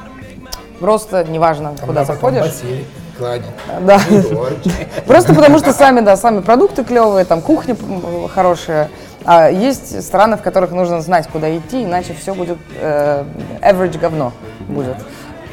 [0.80, 2.42] Просто неважно, куда А потом заходишь.
[2.42, 2.86] бассейн,
[3.18, 3.46] клади,
[3.86, 4.00] Да.
[5.06, 7.76] Просто потому что сами, да, сами продукты клевые, там кухня
[8.34, 8.90] хорошая.
[9.26, 13.24] А есть страны, в которых нужно знать, куда идти, иначе все будет э,
[13.62, 14.34] average говно
[14.68, 14.98] будет.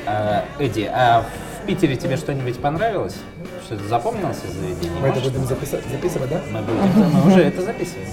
[0.06, 1.24] А, Эдди, а
[1.62, 3.16] в Питере тебе что-нибудь понравилось?
[3.66, 5.00] Что-то запомнилось из заведения?
[5.00, 6.40] Мы это будем записать, записывать, да?
[6.50, 8.08] Мы, будем, мы уже это записываем.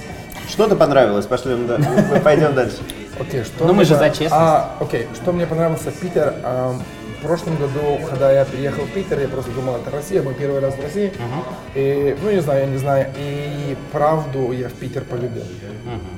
[0.48, 1.26] Что-то понравилось?
[1.26, 1.78] Пошлем, да.
[1.78, 2.78] Мы пойдем дальше.
[3.20, 4.32] Окей, что Ну, мы же за честность.
[4.34, 6.36] А, окей, что мне понравился Питер.
[7.20, 10.60] В прошлом году, когда я приехал в Питер, я просто думал, это Россия, мой первый
[10.60, 11.12] раз в России.
[11.76, 13.08] И, ну, не знаю, я не знаю.
[13.18, 15.44] И правду я в Питер полюбил.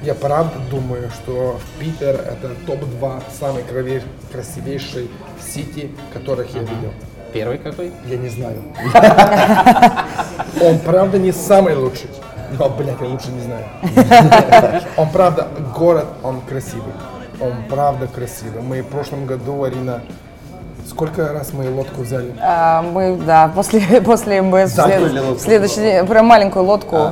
[0.04, 5.10] Я правда думаю, что в Питер это топ-2 самый крове- красивейший
[5.42, 6.92] сити, которых я видел.
[7.34, 7.92] Первый какой?
[8.08, 8.58] Я не знаю.
[10.62, 12.10] Он правда не самый лучший.
[12.58, 13.64] Но, блядь, я лучше не знаю.
[14.98, 16.94] Он правда, город, он красивый.
[17.40, 18.62] Он правда красивый.
[18.62, 20.02] Мы в прошлом году, Арина,
[20.90, 22.34] сколько раз мы лодку взяли?
[22.42, 25.40] А, мы, да, после, после МБС в Закрыли след- лодку.
[25.40, 27.12] следующий день, прям маленькую лодку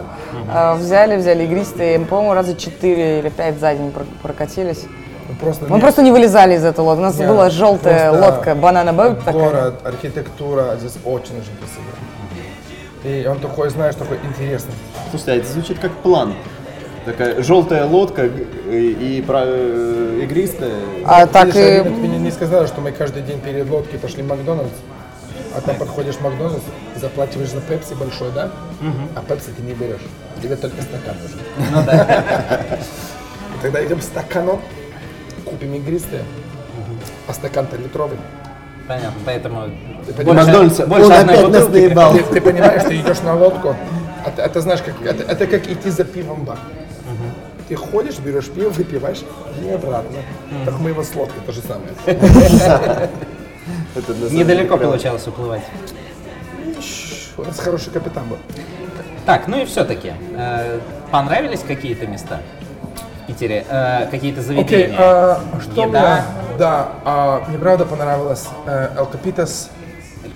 [0.51, 4.85] а, взяли, взяли игристые, по-моему, раза четыре или пять за день про- прокатились.
[5.29, 6.99] Мы просто, Мы не- просто не вылезали из этой лодки.
[6.99, 9.33] У нас не, была желтая просто лодка, банана боут такая.
[9.33, 11.93] Город, архитектура здесь очень-очень красивая.
[13.03, 14.73] И он такой, знаешь, такой интересный.
[15.11, 16.33] Слушайте, а это звучит как план.
[17.05, 19.21] Такая желтая лодка и, и
[20.23, 20.73] игристая.
[21.06, 21.63] А так Видишь, и...
[21.80, 24.71] Арина, ты мне не сказала, что мы каждый день перед лодкой пошли в Макдональдс,
[25.56, 26.63] а там подходишь в Макдональдс,
[26.95, 28.51] заплачиваешь за пепси большой, да?
[29.15, 30.01] А пепси ты не берешь.
[30.41, 31.39] Тебе только стакан нужен.
[31.71, 32.63] Ну да.
[33.58, 34.62] И Тогда идем стаканом,
[35.45, 36.21] купим игристые,
[37.27, 38.17] а стакан-то литровый.
[38.88, 39.63] Понятно, поэтому
[40.15, 41.86] понимаешь, Макдональдс, больше он одной опять нас бутылки.
[41.88, 42.13] наебал.
[42.13, 43.75] Ты, ты понимаешь, ты идешь на лодку,
[44.25, 46.58] а ты- это знаешь, как, это, это как идти за пивом в бар.
[47.67, 49.23] Ты ходишь, берешь пиво, выпиваешь
[49.62, 50.17] и обратно.
[50.65, 51.91] Так мы его с лодкой то же самое.
[54.32, 55.63] Недалеко получалось уплывать.
[57.38, 58.38] У нас хороший капитан был.
[59.25, 60.13] Так, ну и все-таки,
[61.12, 62.39] понравились какие-то места
[63.27, 63.65] Питере?
[63.69, 64.95] Э, какие-то Окей, заведения?
[64.97, 66.23] а, что Еда?
[66.47, 69.69] мне, да, а, мне правда понравилось э, El Copitas.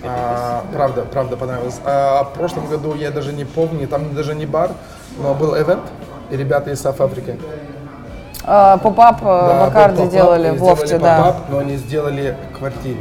[0.04, 1.80] А, правда, правда понравилось.
[1.84, 4.72] А, в прошлом году я даже не помню, там даже не бар,
[5.18, 5.84] но был ивент,
[6.32, 7.38] и ребята из South Africa.
[8.44, 11.36] А, Pop-up э, Да, pop-up, делали они в лофте, сделали да.
[11.48, 12.98] но они сделали квартиру.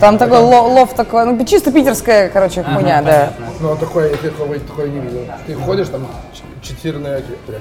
[0.00, 3.30] Там такой ло- лофт такой, ну чисто питерская, короче, хуйня, да.
[3.60, 5.20] Ну, он такой, я такого не видел.
[5.46, 7.60] Ты ходишь, там ч- четырная, прям,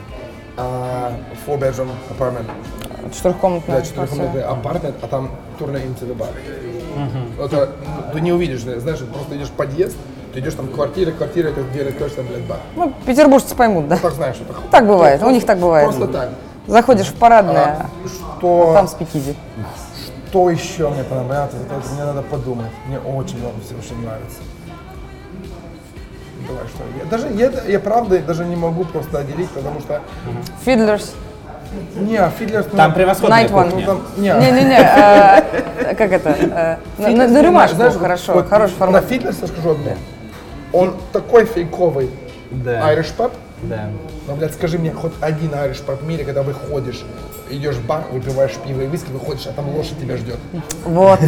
[0.58, 1.12] а,
[1.46, 2.46] four bedroom apartment,
[3.14, 3.78] Четырехкомнатная.
[3.80, 6.30] да, четырехкомнатный апартмент, а там турная into бар.
[7.44, 9.98] Это, ну, ты не увидишь, знаешь, просто идешь в подъезд,
[10.36, 12.58] ты идешь там квартира, квартира, это дверь откроешь, там, блядь, бар.
[12.76, 13.96] Ну, петербуржцы поймут, да.
[13.96, 15.88] Так знаешь, это Так бывает, у них так бывает.
[15.90, 16.30] Просто так.
[16.68, 19.34] Заходишь в парадное, А, что, там спикизи.
[20.30, 22.68] что еще мне понравилось, это, мне надо подумать.
[22.88, 24.40] Мне очень много всего очень нравится.
[26.50, 26.84] Давай, что?
[27.02, 30.02] Я, даже, я, я правда даже не могу просто отделить, потому что...
[30.66, 31.14] Фидлерс.
[31.96, 32.68] Не, Фидлерс...
[32.72, 33.66] ну, Там превосходная Night One.
[33.66, 33.86] ну, кухня.
[33.86, 36.30] там, не, Не-не-не, э, как это?
[36.30, 39.06] э, На на- на рюмашку, Знаешь, хорошо, вот хороший На формат.
[39.06, 39.92] Фидлерса скажу одно.
[40.74, 42.10] Он такой фейковый
[42.52, 42.94] Да.
[42.94, 43.32] Irish pub,
[43.64, 43.90] Да.
[44.28, 47.04] но, блядь, скажи мне, хоть один Irish pub в мире, когда выходишь,
[47.50, 50.38] идешь в бар, выпиваешь пиво и виски, выходишь, а там лошадь тебя ждет.
[50.84, 51.20] Вот.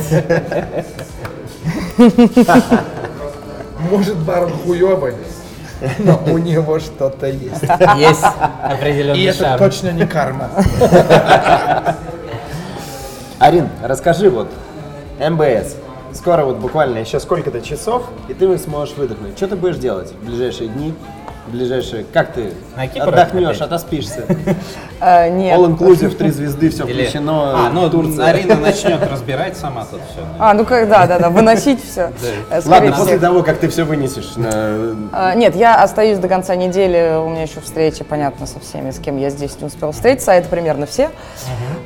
[3.92, 5.14] Может, бар хуёвый,
[6.00, 7.62] но у него что-то есть.
[7.98, 9.60] Есть И определенный это шарм.
[9.60, 10.50] точно не карма.
[13.40, 14.50] Арин, расскажи вот,
[15.20, 15.76] МБС.
[16.14, 19.38] Скоро вот буквально еще сколько-то часов, и ты сможешь выдохнуть.
[19.38, 20.94] Что ты будешь делать в ближайшие дни,
[21.48, 22.06] в ближайшие...
[22.12, 23.62] Как ты На Кипр отдохнешь, опять?
[23.62, 24.26] отоспишься?
[25.00, 25.58] Э, Нет.
[25.58, 27.68] All inclusive, три звезды, все Или- включено.
[27.68, 28.26] А, ну Турция.
[28.26, 30.22] Арина начнет разбирать сама тут все.
[30.40, 32.12] А, ну как, да, да, да, выносить все.
[32.66, 34.96] Ладно, после того, как ты все вынесешь на...
[35.12, 39.00] А, Нет, я остаюсь до конца недели, у меня еще встречи, понятно, со всеми, с
[39.00, 41.10] кем я здесь не успела встретиться, а это примерно все.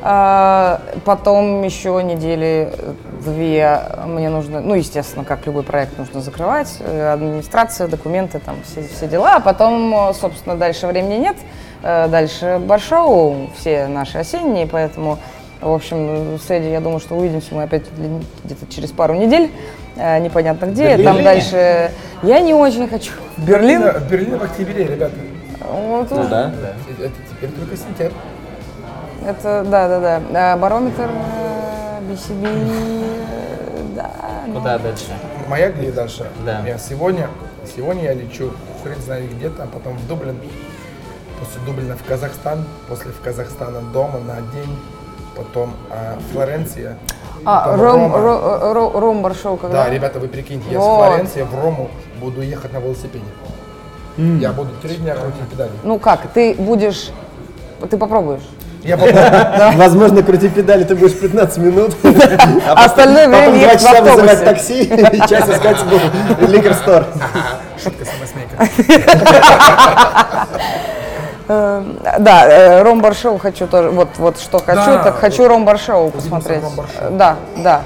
[0.01, 2.71] А, Потом еще недели
[3.25, 8.87] две мне нужно, ну, естественно, как любой проект нужно закрывать, э, администрация, документы, там, все,
[8.87, 14.67] все дела, а потом, э, собственно, дальше времени нет, Э, дальше баршоу, все наши осенние,
[14.67, 15.17] поэтому,
[15.61, 18.09] в общем, с Эдди, я думаю, что увидимся мы опять где-
[18.43, 19.51] где-то через пару недель,
[19.95, 21.03] э, непонятно где, Берлине?
[21.03, 21.91] там дальше,
[22.23, 23.11] я не очень хочу.
[23.37, 23.81] Берлин?
[23.83, 25.15] Берлин, Берлин в октябре, ребята.
[25.71, 26.51] Вот Ну уж- да.
[26.99, 28.13] Это теперь только сентябрь.
[29.25, 30.21] Это, да, да, да.
[30.53, 34.09] А, Барометр, э, BCB, э, да.
[34.47, 35.05] ну, Куда дальше?
[35.47, 36.27] Моя где дальше?
[36.45, 36.61] Да.
[36.65, 37.27] Я сегодня,
[37.75, 38.51] сегодня я лечу,
[38.83, 40.37] хрен знает где-то, а потом в Дублин.
[41.41, 44.77] После Дублина в Казахстан, после в Казахстана дома на день,
[45.35, 46.97] потом а, Флоренция.
[47.43, 48.17] А, Ром, Рома.
[48.19, 49.83] Ро- Ро- Ром Баршоу когда?
[49.85, 50.85] Да, ребята, вы прикиньте, я Вот.
[50.85, 51.89] с Флоренции в Рому
[52.19, 53.25] буду ехать на велосипеде.
[54.17, 55.71] Я буду три дня крутить педали.
[55.83, 57.09] Ну как, ты будешь,
[57.89, 58.43] ты попробуешь?
[58.83, 59.77] Я попробую.
[59.77, 61.95] Возможно, крути педали, ты будешь 15 минут.
[62.67, 64.45] А остальное время ехать в часа вызывать автобусе.
[64.45, 64.83] такси
[65.17, 65.77] и час искать
[66.47, 67.05] ликер стор.
[67.81, 68.67] Шутка самосмейка.
[71.51, 71.83] Э,
[72.19, 75.03] Да, э, Ром Баршоу хочу тоже, вот, вот что хочу, Да.
[75.03, 76.63] так хочу Ром Баршоу посмотреть.
[76.63, 77.11] Ром Баршоу.
[77.11, 77.81] Да, да.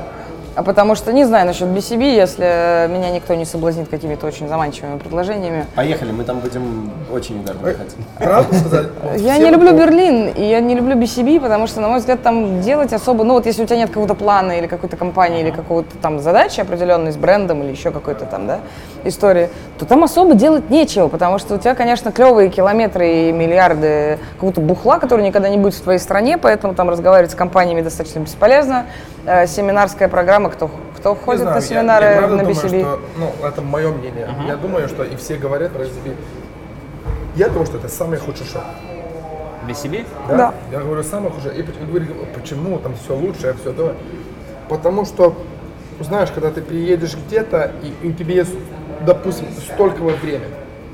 [0.56, 4.98] А потому что не знаю насчет BCB, если меня никто не соблазнит какими-то очень заманчивыми
[5.00, 5.66] предложениями.
[5.76, 7.94] Поехали, мы там будем очень ударно ехать.
[8.18, 8.88] Правду сказать?
[9.18, 12.62] Я не люблю Берлин, и я не люблю BCB, потому что, на мой взгляд, там
[12.62, 15.98] делать особо, ну вот если у тебя нет какого-то плана или какой-то компании, или какого-то
[16.02, 18.60] там задачи определенной с брендом или еще какой-то там, да,
[19.04, 24.20] истории, то там особо делать нечего, потому что у тебя, конечно, клевые километры и миллиарды
[24.36, 28.20] какого-то бухла, который никогда не будет в твоей стране, поэтому там разговаривать с компаниями достаточно
[28.20, 28.86] бесполезно.
[29.26, 32.80] Э, семинарская программа, кто, кто ходит знаю, на я- семинары я, правда на думаю, BCB?
[32.82, 34.30] что, ну, это мое мнение.
[34.48, 36.16] Я думаю, что и все говорят про BCB.
[37.36, 38.62] Я думаю, что это самый худший шоу.
[39.68, 40.06] BCB?
[40.30, 40.54] Да.
[40.72, 41.58] Я говорю, самый худший.
[41.58, 42.06] И говорю,
[42.36, 43.96] почему там все лучше, все то.
[44.70, 45.36] Потому что,
[46.00, 48.54] знаешь, когда ты приедешь где-то, и, и у тебя есть,
[49.06, 50.46] допустим, столько бы время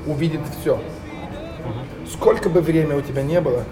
[0.06, 0.78] увидеть все.
[2.10, 3.62] Сколько бы время у тебя не было,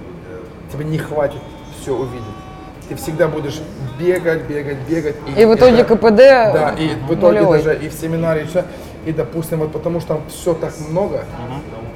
[0.71, 1.41] тебе не хватит
[1.81, 2.25] все увидеть.
[2.91, 3.61] Ты всегда будешь
[4.01, 5.15] бегать, бегать, бегать.
[5.37, 7.63] И в итоге это- КПД Да, и в итоге нулевой.
[7.63, 8.65] даже и в семинаре, и все.
[9.07, 11.25] И, допустим, вот потому что там все так много,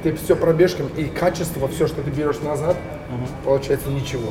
[0.03, 2.77] ты все пробежками, и качество, все, что ты берешь назад,
[3.43, 4.29] получается ничего.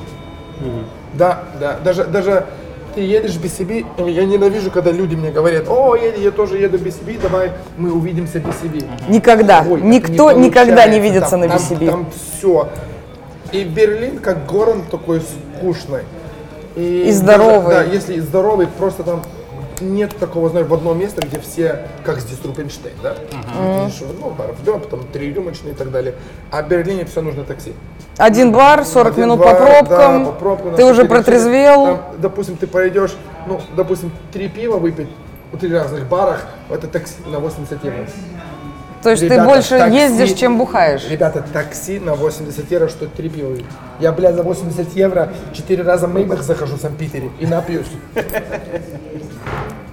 [1.13, 2.47] Да, да, даже, даже
[2.95, 6.79] ты едешь без себе, я ненавижу, когда люди мне говорят, о, я, я тоже еду
[6.79, 8.87] без себе, давай мы увидимся без себе.
[9.07, 9.63] Никогда.
[9.69, 11.91] Ой, Никто не никогда не видится Там- на там- BCB.
[11.91, 12.07] Там
[12.39, 12.69] все.
[13.53, 16.01] И Берлин как город такой скучный.
[16.77, 17.75] И здоровый.
[17.75, 19.23] даже- да, если здоровый, просто там
[19.81, 23.15] нет такого, знаешь, в одно место, где все, как здесь Рубинштейн, да?
[23.85, 26.15] Видишь, Ну, баров, да, потом три рюмочные и так далее.
[26.51, 27.73] А в Берлине все нужно такси.
[28.17, 31.85] Один бар, 40 Один минут бар, по пробкам, да, по пробкам, ты уже 4 протрезвел.
[31.87, 33.17] Там, допустим, ты пойдешь,
[33.47, 35.09] ну, допустим, три пива выпить
[35.53, 38.07] в три разных барах, это такси на 80 евро.
[39.05, 41.07] То есть ты Ребята, больше такси- ездишь, чем бухаешь.
[41.11, 43.55] Ребята, такси на 80 евро, что три пива.
[44.01, 47.87] Я, блядь, за 80 евро четыре раза в Мейбах захожу в Санкт-Питере и напьюсь.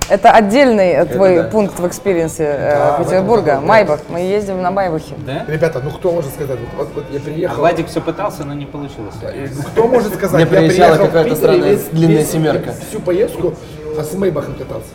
[0.07, 1.43] Это отдельный э, твой да.
[1.43, 3.51] пункт в experience е э, Да, этом Петербурга.
[3.55, 3.62] да.
[3.62, 3.99] Майбах.
[4.09, 5.16] Мы ездим на Майбахе.
[5.26, 5.45] Да?
[5.47, 8.53] Ребята, ну кто может сказать, вот, вот- вот я А приехал, Владик все пытался, но
[8.53, 9.16] не получилось.
[9.34, 12.74] и, ну, кто может сказать, Мне я приезжала какая-то странная длинная семерка.
[12.89, 13.53] Всю поездку
[13.97, 14.88] а с Мейбахом катался.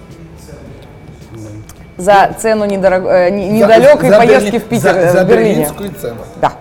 [1.97, 5.24] За цену недорог- э, не- недалекой За- за поездки Берли- в Питер, за, э, за
[5.24, 5.55] в Берлине.
[5.55, 6.20] берлинскую цену.
[6.40, 6.53] Да,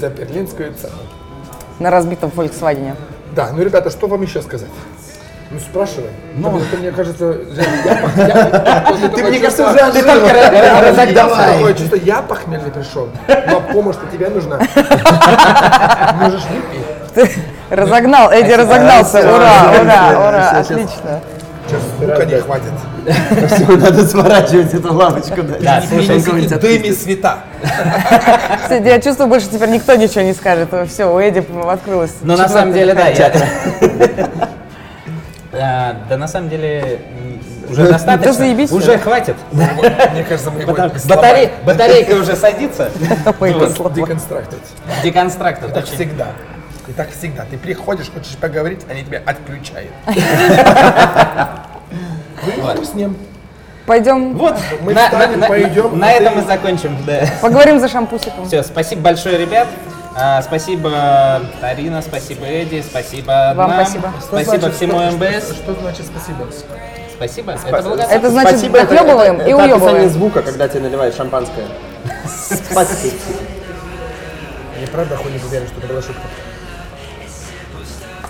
[0.00, 0.94] За берлинскую цену.
[1.78, 2.94] на разбитом Volkswagen.
[3.36, 4.68] Да, ну, ребята, что вам еще сказать?
[5.52, 6.10] Ну, спрашивай.
[6.34, 7.34] Ну, это, мне кажется,
[9.14, 10.02] Ты, мне кажется, уже отжил.
[10.88, 11.52] разогнался.
[11.52, 13.08] Такое чувство, я похмельный пришел,
[13.48, 14.58] но помощь-то тебе нужна.
[16.14, 16.42] Можешь
[17.14, 17.38] выпить.
[17.70, 19.18] Разогнал, Эдди разогнался.
[19.20, 21.20] Ура, ура, ура, отлично.
[22.02, 22.72] Звука не хватит.
[23.50, 25.42] Всё, надо сворачивать эту лавочку.
[25.60, 26.18] Да, слушай,
[26.58, 27.38] Дыми света.
[28.62, 30.68] Кстати, я чувствую, больше теперь никто ничего не скажет.
[30.88, 32.12] Все, у Эдди открылось.
[32.22, 33.32] Ну, на самом деле, да, я...
[35.54, 37.02] А, Да, на самом деле,
[37.68, 38.32] уже достаточно.
[38.32, 38.98] заебись, Уже да.
[38.98, 39.36] хватит.
[39.52, 42.90] Мне кажется, мы его Батарей- Батарейка уже садится.
[43.94, 44.58] Деконстрактить.
[45.04, 45.70] Деконстрактор.
[45.70, 46.28] Так всегда.
[46.88, 47.44] И так всегда.
[47.48, 49.92] Ты приходишь, хочешь поговорить, они тебя отключают.
[52.58, 52.86] Вот.
[52.86, 53.16] С ним.
[53.86, 56.96] Пойдем Вот, Мы на, встанем, на- на- пойдем, на а этом мы закончим.
[57.04, 57.24] Да.
[57.40, 58.46] поговорим за шампусиком.
[58.46, 59.66] Все, спасибо большое, ребят.
[60.14, 64.12] А, спасибо, Арина, спасибо, Эдди, спасибо Вам нам, спасибо.
[64.20, 65.44] Что спасибо значит- всему что- МБС.
[65.44, 66.46] Что, что значит спасибо?
[67.16, 67.52] Спасибо.
[67.52, 68.10] Это благодарность.
[68.12, 70.10] Это значит, Спасибо, дохлебываем это, и это описание уебываем.
[70.10, 71.64] звука, когда тебе наливают шампанское.
[72.70, 73.14] Спасибо.
[74.80, 76.22] Я правда хуй не уверен, что это была шутка.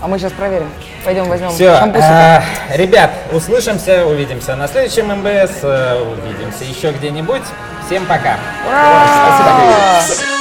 [0.03, 0.69] А мы сейчас проверим.
[1.05, 2.43] Пойдем возьмем Все, шампусика.
[2.73, 7.43] ребят, услышимся, увидимся на следующем МБС, э, увидимся еще где-нибудь.
[7.85, 8.37] Всем пока.
[8.67, 10.01] Ура!
[10.01, 10.32] Walking